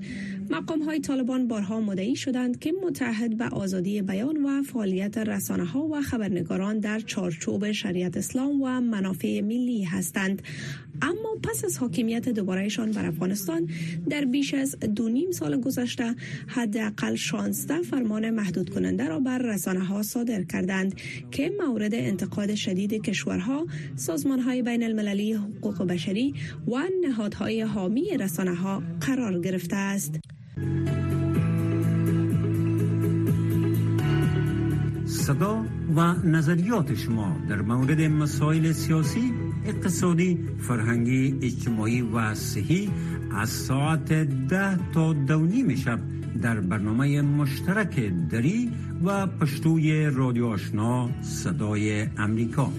مقام 0.50 0.82
های 0.82 1.00
طالبان 1.00 1.48
بارها 1.48 1.80
مدعی 1.80 2.16
شدند 2.16 2.58
که 2.58 2.72
متحد 2.82 3.36
به 3.36 3.44
آزادی 3.44 4.02
بیان 4.02 4.36
و 4.36 4.62
فعالیت 4.62 5.18
رسانه 5.18 5.64
ها 5.64 5.88
و 5.88 6.02
خبرنگاران 6.02 6.78
در 6.78 7.00
چارچوب 7.00 7.72
شریعت 7.72 8.16
اسلام 8.16 8.62
و 8.62 8.80
منافع 8.80 9.40
ملی 9.40 9.84
هستند 9.84 10.42
اما 11.02 11.36
پس 11.42 11.64
از 11.64 11.78
حاکمیت 11.78 12.28
دوبارهشان 12.28 12.90
بر 12.90 13.06
افغانستان 13.06 13.68
در 14.10 14.24
بیش 14.24 14.54
از 14.54 14.76
دو 14.80 15.08
نیم 15.08 15.30
سال 15.30 15.60
گذشته 15.60 16.14
حداقل 16.46 17.14
16 17.14 17.82
فرمان 17.82 18.30
محدود 18.30 18.70
کننده 18.70 19.08
را 19.08 19.20
بر 19.20 19.38
رسانه 19.38 19.84
ها 19.84 20.02
صادر 20.02 20.42
کردند 20.42 20.94
که 21.30 21.52
مورد 21.66 21.94
انتقاد 21.94 22.54
شدید 22.54 22.92
کشورها، 22.92 23.66
سازمان 23.96 24.40
های 24.40 24.62
بین 24.62 24.82
المللی 24.82 25.32
حقوق 25.32 25.82
بشری 25.82 26.34
و 26.68 26.82
نهادهای 27.00 27.62
حامی 27.62 28.16
رسانه 28.20 28.54
ها 28.54 28.82
قرار 29.00 29.40
گرفته 29.40 29.76
است. 29.76 30.14
صدا 35.06 35.64
و 35.96 36.00
نظریات 36.24 36.94
شما 36.94 37.36
در 37.48 37.62
مورد 37.62 38.00
مسائل 38.00 38.72
سیاسی 38.72 39.32
اقتصادی، 39.68 40.38
فرهنگی، 40.58 41.38
اجتماعی 41.42 42.02
و 42.02 42.34
صحی 42.34 42.90
از 43.32 43.48
ساعت 43.48 44.12
ده 44.48 44.92
تا 44.92 45.12
دو 45.12 45.76
شب 45.76 46.00
در 46.42 46.60
برنامه 46.60 47.22
مشترک 47.22 48.12
دری 48.30 48.72
و 49.04 49.26
پشتوی 49.26 50.06
رادیو 50.06 50.46
آشنا 50.46 51.22
صدای 51.22 52.06
امریکا. 52.18 52.72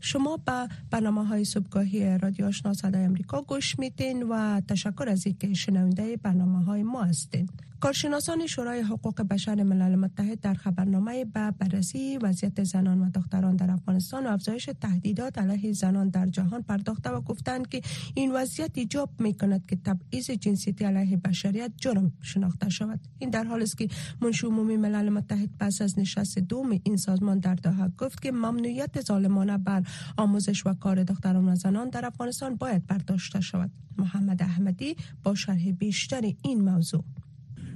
شما 0.00 0.36
به 0.36 0.68
برنامه 0.90 1.26
های 1.26 1.44
صبحگاهی 1.44 2.18
رادیو 2.18 2.46
آشنا 2.46 2.72
صدای 2.72 3.04
امریکا 3.04 3.42
گوش 3.42 3.78
میتین 3.78 4.22
و 4.22 4.60
تشکر 4.60 5.08
از 5.08 5.26
اینکه 5.26 5.54
شنونده 5.54 6.16
برنامه 6.16 6.64
های 6.64 6.82
ما 6.82 7.04
هستین. 7.04 7.48
کارشناسان 7.84 8.46
شورای 8.46 8.80
حقوق 8.80 9.22
بشر 9.22 9.62
ملل 9.62 9.94
متحد 9.94 10.40
در 10.40 10.54
خبرنامه 10.54 11.24
به 11.24 11.50
بررسی 11.50 12.18
وضعیت 12.18 12.64
زنان 12.64 13.00
و 13.00 13.10
دختران 13.10 13.56
در 13.56 13.70
افغانستان 13.70 14.26
و 14.26 14.30
افزایش 14.30 14.70
تهدیدات 14.80 15.38
علیه 15.38 15.72
زنان 15.72 16.08
در 16.08 16.26
جهان 16.26 16.62
پرداخته 16.62 17.10
و 17.10 17.20
گفتند 17.20 17.68
که 17.68 17.80
این 18.14 18.32
وضعیت 18.32 18.70
ایجاب 18.74 19.10
می 19.18 19.34
کند 19.34 19.66
که 19.66 19.76
تبعیض 19.76 20.30
جنسیتی 20.30 20.84
علیه 20.84 21.16
بشریت 21.16 21.72
جرم 21.76 22.12
شناخته 22.22 22.68
شود. 22.68 23.00
این 23.18 23.30
در 23.30 23.44
حالی 23.44 23.62
است 23.62 23.78
که 23.78 23.88
منشور 24.20 24.50
عمومی 24.50 24.76
ملل 24.76 25.08
متحد 25.08 25.50
پس 25.60 25.82
از 25.82 25.98
نشست 25.98 26.38
دوم 26.38 26.70
این 26.84 26.96
سازمان 26.96 27.38
در 27.38 27.54
دوحه 27.54 27.88
گفت 27.98 28.22
که 28.22 28.32
ممنوعیت 28.32 29.00
ظالمانه 29.00 29.58
بر 29.58 29.82
آموزش 30.16 30.66
و 30.66 30.74
کار 30.74 31.02
دختران 31.02 31.48
و 31.48 31.54
زنان 31.54 31.88
در 31.88 32.06
افغانستان 32.06 32.56
باید 32.56 32.86
برداشته 32.86 33.40
شود. 33.40 33.70
محمد 33.98 34.42
احمدی 34.42 34.96
با 35.22 35.34
شرح 35.34 35.72
بیشتر 35.72 36.32
این 36.42 36.60
موضوع. 36.60 37.04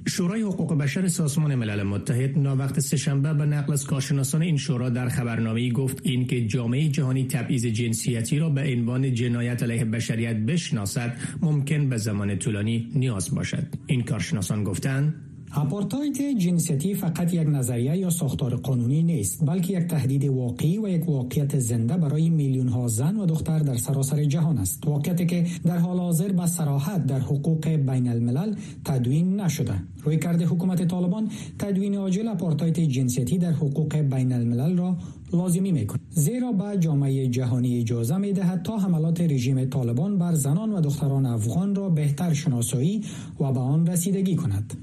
شورای 0.09 0.41
حقوق 0.41 0.77
بشر 0.77 1.07
سازمان 1.07 1.55
ملل 1.55 1.83
متحد 1.83 2.37
وقت 2.45 2.79
سهشنبه 2.79 3.33
به 3.33 3.45
نقل 3.45 3.73
از 3.73 3.85
کارشناسان 3.85 4.41
این 4.41 4.57
شورا 4.57 4.89
در 4.89 5.09
خبرنامه‌ای 5.09 5.71
گفت 5.71 5.99
این 6.03 6.27
که 6.27 6.45
جامعه 6.45 6.87
جهانی 6.87 7.27
تبعیض 7.27 7.65
جنسیتی 7.65 8.39
را 8.39 8.49
به 8.49 8.61
عنوان 8.61 9.13
جنایت 9.13 9.63
علیه 9.63 9.85
بشریت 9.85 10.35
بشناسد 10.35 11.17
ممکن 11.41 11.89
به 11.89 11.97
زمان 11.97 12.39
طولانی 12.39 12.91
نیاز 12.95 13.35
باشد. 13.35 13.63
این 13.87 14.03
کارشناسان 14.03 14.63
گفتند 14.63 15.28
آپارتاید 15.55 16.37
جنسیتی 16.37 16.93
فقط 16.93 17.33
یک 17.33 17.47
نظریه 17.47 17.97
یا 17.97 18.09
ساختار 18.09 18.55
قانونی 18.55 19.03
نیست 19.03 19.45
بلکه 19.45 19.73
یک 19.73 19.87
تهدید 19.87 20.25
واقعی 20.25 20.77
و 20.77 20.87
یک 20.89 21.09
واقعیت 21.09 21.59
زنده 21.59 21.97
برای 21.97 22.29
میلیون 22.29 22.67
ها 22.67 22.87
زن 22.87 23.17
و 23.17 23.25
دختر 23.25 23.59
در 23.59 23.77
سراسر 23.77 24.23
جهان 24.23 24.57
است 24.57 24.87
واقعیتی 24.87 25.25
که 25.25 25.45
در 25.65 25.77
حال 25.77 25.97
حاضر 25.97 26.31
به 26.31 26.45
صراحت 26.45 27.05
در 27.05 27.19
حقوق 27.19 27.67
بین 27.67 28.07
الملل 28.07 28.55
تدوین 28.85 29.41
نشده 29.41 29.73
روی 30.03 30.19
کرده 30.19 30.45
حکومت 30.45 30.87
طالبان 30.87 31.29
تدوین 31.59 31.95
عاجل 31.95 32.27
آپارتاید 32.27 32.79
جنسیتی 32.79 33.37
در 33.37 33.51
حقوق 33.51 33.95
بین 33.95 34.33
الملل 34.33 34.77
را 34.77 34.97
لازمی 35.33 35.71
می‌کند 35.71 36.01
زیرا 36.09 36.51
به 36.51 36.77
جامعه 36.79 37.27
جهانی 37.27 37.79
اجازه 37.79 38.17
می 38.17 38.33
دهد 38.33 38.63
تا 38.63 38.77
حملات 38.77 39.21
رژیم 39.21 39.65
طالبان 39.65 40.17
بر 40.17 40.33
زنان 40.33 40.73
و 40.73 40.81
دختران 40.81 41.25
افغان 41.25 41.75
را 41.75 41.89
بهتر 41.89 42.33
شناسایی 42.33 43.03
و 43.39 43.51
به 43.51 43.59
آن 43.59 43.87
رسیدگی 43.87 44.35
کند 44.35 44.73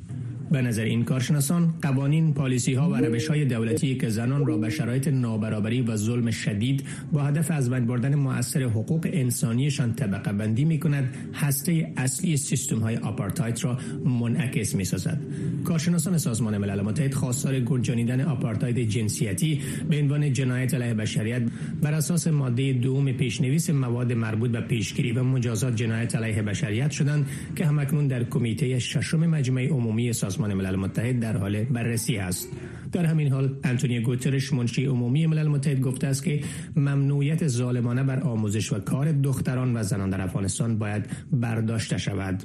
به 0.50 0.62
نظر 0.62 0.82
این 0.82 1.04
کارشناسان 1.04 1.74
قوانین 1.82 2.34
پالیسی 2.34 2.74
ها 2.74 2.90
و 2.90 2.94
روش 2.94 3.28
های 3.28 3.44
دولتی 3.44 3.94
که 3.94 4.08
زنان 4.08 4.46
را 4.46 4.56
به 4.56 4.70
شرایط 4.70 5.08
نابرابری 5.08 5.82
و 5.82 5.96
ظلم 5.96 6.30
شدید 6.30 6.84
با 7.12 7.22
هدف 7.22 7.50
از 7.50 7.70
بین 7.70 7.86
بردن 7.86 8.14
مؤثر 8.14 8.62
حقوق 8.62 9.08
انسانیشان 9.12 9.94
طبقه 9.94 10.32
بندی 10.32 10.64
می 10.64 10.80
کند 10.80 11.14
هسته 11.34 11.92
اصلی 11.96 12.36
سیستم 12.36 12.78
های 12.78 12.96
آپارتاید 12.96 13.64
را 13.64 13.78
منعکس 14.04 14.74
می 14.74 14.84
سازد 14.84 15.20
کارشناسان 15.64 16.18
سازمان 16.18 16.58
ملل 16.58 16.80
متحد 16.80 17.14
خواستار 17.14 17.60
گنجانیدن 17.60 18.20
آپارتاید 18.20 18.88
جنسیتی 18.88 19.60
به 19.90 19.98
عنوان 19.98 20.32
جنایت 20.32 20.74
علیه 20.74 20.94
بشریت 20.94 21.42
بر 21.82 21.94
اساس 21.94 22.26
ماده 22.26 22.72
دوم 22.72 23.12
پیشنویس 23.12 23.70
مواد 23.70 24.12
مربوط 24.12 24.50
به 24.50 24.60
پیشگیری 24.60 25.12
و 25.12 25.24
مجازات 25.24 25.76
جنایت 25.76 26.16
علیه 26.16 26.42
بشریت 26.42 26.90
شدند 26.90 27.26
که 27.56 27.66
همکنون 27.66 28.06
در 28.06 28.24
کمیته 28.24 28.78
ششم 28.78 29.26
مجمع 29.26 29.66
عمومی 29.66 30.12
سازمان 30.12 30.35
سازمان 30.36 30.54
ملل 30.54 30.76
متحد 30.76 31.20
در 31.20 31.36
حال 31.36 31.64
بررسی 31.64 32.16
است. 32.16 32.48
در 32.92 33.04
همین 33.04 33.32
حال 33.32 33.56
انتونیو 33.64 34.02
گوترش 34.02 34.52
منشی 34.52 34.84
عمومی 34.84 35.26
ملل 35.26 35.48
متحد 35.48 35.80
گفته 35.80 36.06
است 36.06 36.24
که 36.24 36.40
ممنوعیت 36.76 37.48
ظالمانه 37.48 38.02
بر 38.02 38.20
آموزش 38.20 38.72
و 38.72 38.78
کار 38.78 39.12
دختران 39.12 39.76
و 39.76 39.82
زنان 39.82 40.10
در 40.10 40.20
افغانستان 40.20 40.78
باید 40.78 41.06
برداشته 41.32 41.98
شود. 41.98 42.42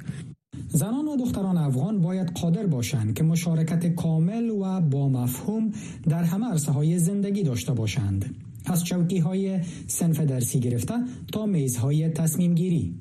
زنان 0.68 1.08
و 1.08 1.16
دختران 1.16 1.56
افغان 1.56 2.00
باید 2.00 2.30
قادر 2.30 2.66
باشند 2.66 3.14
که 3.14 3.24
مشارکت 3.24 3.94
کامل 3.94 4.50
و 4.50 4.80
با 4.80 5.08
مفهوم 5.08 5.70
در 6.08 6.24
همه 6.24 6.46
عرصه 6.46 6.72
های 6.72 6.98
زندگی 6.98 7.42
داشته 7.42 7.72
باشند. 7.72 8.34
از 8.66 8.84
چوکی 8.84 9.18
های 9.18 9.58
سنف 9.86 10.20
درسی 10.20 10.60
گرفته 10.60 10.94
تا 11.32 11.46
میزهای 11.46 12.08
تصمیم 12.08 12.54
گیری 12.54 12.94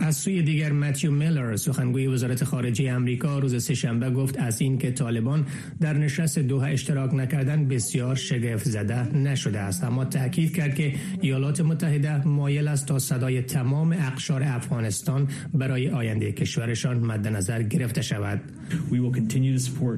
از 0.00 0.16
سوی 0.16 0.42
دیگر 0.42 0.72
متیو 0.72 1.10
میلر 1.10 1.56
سخنگوی 1.56 2.06
وزارت 2.06 2.44
خارجه 2.44 2.90
امریکا 2.90 3.38
روز 3.38 3.64
سهشنبه 3.64 4.10
گفت 4.10 4.38
از 4.38 4.60
اینکه 4.60 4.90
طالبان 4.90 5.46
در 5.80 5.92
نشست 5.92 6.38
دوحه 6.38 6.72
اشتراک 6.72 7.14
نکردن 7.14 7.68
بسیار 7.68 8.14
شگفت 8.14 8.68
زده 8.68 9.16
نشده 9.16 9.58
است. 9.58 9.84
اما 9.84 10.04
تاکید 10.04 10.56
کرد 10.56 10.74
که 10.74 10.94
ایالات 11.20 11.60
متحده 11.60 12.28
مایل 12.28 12.68
است 12.68 12.86
تا 12.86 12.98
صدای 12.98 13.42
تمام 13.42 13.92
اقشار 13.92 14.42
افغانستان 14.42 15.28
برای 15.54 15.90
آینده 15.90 16.32
کشورشان 16.32 16.98
مد 16.98 17.28
نظر 17.28 17.62
گرفته 17.62 18.02
شود. 18.02 18.40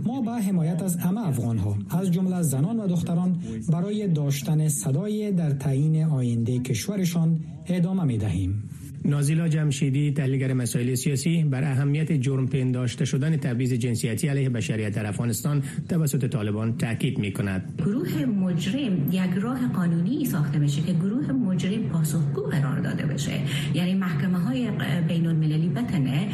ما 0.05 0.21
با 0.21 0.35
حمایت 0.35 0.83
از 0.83 0.97
همه 0.97 1.29
افغان 1.29 1.59
ها 1.59 1.79
از 1.91 2.11
جمله 2.11 2.43
زنان 2.43 2.81
و 2.81 2.87
دختران 2.87 3.43
برای 3.73 4.09
داشتن 4.09 4.69
صدای 4.69 5.33
در 5.33 5.51
تعیین 5.51 6.05
آینده 6.05 6.59
کشورشان 6.59 7.41
ادامه 7.67 8.05
می 8.05 8.19
دهیم 8.19 8.69
نازیلا 9.05 9.49
جمشیدی 9.49 10.13
تحلیلگر 10.13 10.53
مسائل 10.53 10.95
سیاسی 10.95 11.43
بر 11.43 11.65
اهمیت 11.65 12.13
جرم 12.13 12.47
پنداشته 12.47 13.05
شدن 13.05 13.37
تبعیض 13.37 13.73
جنسیتی 13.73 14.29
علیه 14.29 14.49
بشریت 14.49 14.95
در 14.95 15.07
افغانستان 15.07 15.63
توسط 15.89 16.31
طالبان 16.31 16.79
تاکید 16.79 17.19
می 17.19 17.33
کند 17.33 17.75
گروه 17.79 18.25
مجرم 18.25 19.09
یک 19.13 19.21
راه 19.43 19.69
قانونی 19.69 20.25
ساخته 20.25 20.59
بشه 20.59 20.83
که 20.83 20.93
گروه 20.93 21.33
مجرم 21.53 21.83
پاسخگو 21.83 22.43
قرار 22.43 22.81
داده 22.81 23.07
بشه. 23.07 23.41
یعنی 23.75 23.95
محکمه 23.95 24.39
های 24.39 24.71
بین 25.09 25.27
المللی 25.27 25.69
بتنه 25.69 26.29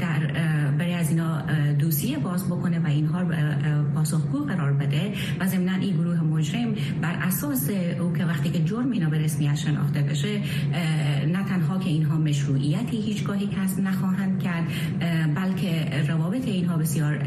در 0.00 0.26
برای 0.78 0.94
از 0.94 1.10
اینا 1.10 1.42
دوسیه 1.72 2.18
باز 2.18 2.46
بکنه 2.46 2.78
و 2.78 2.86
اینها 2.86 3.24
پاسخگو 3.94 4.38
قرار 4.38 4.72
بده 4.72 5.12
و 5.40 5.46
ضمن 5.46 5.80
این 5.80 5.96
گروه 5.96 6.20
مجرم 6.20 6.74
بر 7.02 7.14
اساس 7.22 7.70
او 8.00 8.12
که 8.12 8.24
وقتی 8.24 8.50
که 8.50 8.64
جرم 8.64 8.90
اینا 8.90 9.10
به 9.10 9.18
رسمیت 9.18 9.54
شناخته 9.54 10.02
بشه 10.02 10.40
نه 11.26 11.44
تنها 11.48 11.78
که 11.78 11.88
اینها 11.88 12.18
مشروعیتی 12.18 12.96
هیچگاهی 12.96 13.46
کسب 13.46 13.80
نخواهند 13.80 14.42
کرد 14.42 14.64
بلکه 15.34 16.02
روابط 16.08 16.48
اینها 16.48 16.76
بسیار 16.76 17.18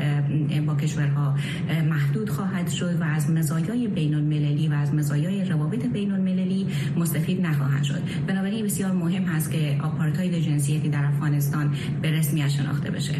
با 0.67 0.75
کشورها 0.75 1.35
محدود 1.89 2.29
خواهد 2.29 2.69
شد 2.69 3.01
و 3.01 3.03
از 3.03 3.29
مزایای 3.29 3.87
بین 3.87 4.15
المللی 4.15 4.67
و 4.67 4.73
از 4.73 4.93
مزایای 4.93 5.45
روابط 5.45 5.85
بین 5.85 6.11
المللی 6.11 6.67
مستفید 7.17 7.41
نخواهند 7.41 7.83
شد. 7.83 8.01
بنابراین 8.27 8.65
بسیار 8.65 8.91
مهم 8.91 9.23
هست 9.23 9.51
که 9.51 9.79
آپارتاید 9.83 10.39
جنسیتی 10.39 10.89
در 10.89 11.05
افغانستان 11.05 11.75
به 12.01 12.11
رسمیت 12.11 12.47
شناخته 12.47 12.91
بشه. 12.91 13.13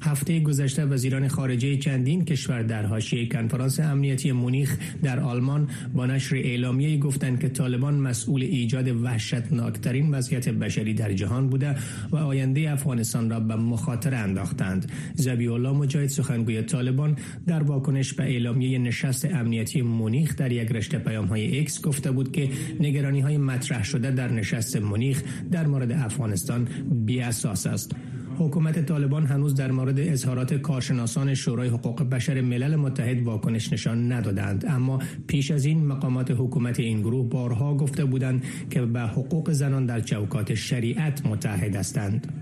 هفته 0.00 0.40
گذشته 0.40 0.84
وزیران 0.84 1.28
خارجه 1.28 1.76
چندین 1.76 2.24
کشور 2.24 2.62
در 2.62 2.86
حاشیه 2.86 3.28
کنفرانس 3.28 3.80
امنیتی 3.80 4.32
مونیخ 4.32 4.76
در 5.02 5.20
آلمان 5.20 5.68
با 5.94 6.06
نشر 6.06 6.36
اعلامیه 6.36 6.98
گفتند 6.98 7.40
که 7.40 7.48
طالبان 7.48 7.94
مسئول 7.94 8.42
ایجاد 8.42 8.88
وحشتناکترین 8.88 10.10
وضعیت 10.10 10.48
بشری 10.48 10.94
در 10.94 11.12
جهان 11.12 11.48
بوده 11.48 11.74
و 12.10 12.16
آینده 12.16 12.70
افغانستان 12.70 13.30
را 13.30 13.40
به 13.40 13.56
مخاطره 13.56 14.16
انداختند. 14.16 14.92
زبی 15.14 15.48
الله 15.48 15.72
مجاهد 15.72 16.08
سخنگوی 16.08 16.62
طالبان 16.62 17.16
در 17.46 17.62
واکنش 17.62 18.12
به 18.12 18.22
اعلامیه 18.22 18.78
نشست 18.78 19.24
امنیتی 19.24 19.82
مونیخ 19.82 20.36
در 20.36 20.52
یک 20.52 20.72
رشته 20.72 20.98
پیام 20.98 21.26
های 21.26 21.60
اکس 21.60 21.82
گفته 21.82 22.10
بود 22.10 22.32
که 22.32 22.48
نگرانی 22.80 23.20
های 23.20 23.36
مطرح 23.36 23.84
شده 23.84 24.10
در 24.10 24.32
نشست 24.32 24.76
مونیخ 24.76 25.22
در 25.50 25.66
مورد 25.66 25.92
افغانستان 25.92 26.68
بی 26.90 27.20
اساس 27.20 27.66
است. 27.66 27.94
حکومت 28.38 28.86
طالبان 28.86 29.26
هنوز 29.26 29.54
در 29.54 29.70
مورد 29.70 30.00
اظهارات 30.00 30.54
کارشناسان 30.54 31.34
شورای 31.34 31.68
حقوق 31.68 32.02
بشر 32.02 32.40
ملل 32.40 32.76
متحد 32.76 33.22
واکنش 33.22 33.72
نشان 33.72 34.12
ندادند. 34.12 34.64
اما 34.68 34.98
پیش 35.26 35.50
از 35.50 35.64
این 35.64 35.86
مقامات 35.86 36.30
حکومت 36.30 36.80
این 36.80 37.00
گروه 37.00 37.28
بارها 37.28 37.76
گفته 37.76 38.04
بودند 38.04 38.44
که 38.70 38.82
به 38.82 39.00
حقوق 39.00 39.52
زنان 39.52 39.86
در 39.86 40.00
چوکات 40.00 40.54
شریعت 40.54 41.26
متحد 41.26 41.76
هستند. 41.76 42.32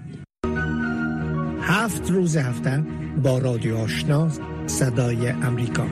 هفت 1.60 2.10
روز 2.10 2.36
هفته 2.36 2.84
با 3.22 3.38
رادیو 3.38 3.76
آشنا 3.76 4.28
صدای 4.66 5.28
امریکا. 5.28 5.86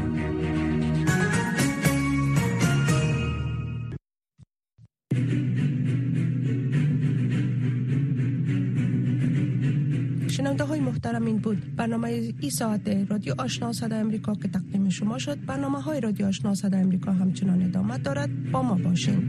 شنونده 10.34 10.64
های 10.64 10.80
محترم 10.80 11.24
این 11.24 11.38
بود. 11.38 11.76
برنامه 11.76 12.08
ای 12.40 12.50
ساعت 12.50 12.88
رادیو 13.10 13.34
آشنا 13.38 13.72
صدای 13.72 14.00
امریکا 14.00 14.34
که 14.34 14.48
تقدیم 14.48 14.88
شما 14.88 15.18
شد. 15.18 15.38
برنامه 15.46 15.80
های 15.80 16.00
رادیو 16.00 16.26
آشنا 16.26 16.54
صدای 16.54 16.80
امریکا 16.80 17.12
همچنان 17.12 17.62
ادامه 17.62 17.98
دارد. 17.98 18.30
با 18.52 18.62
ما 18.62 18.74
باشین. 18.74 19.22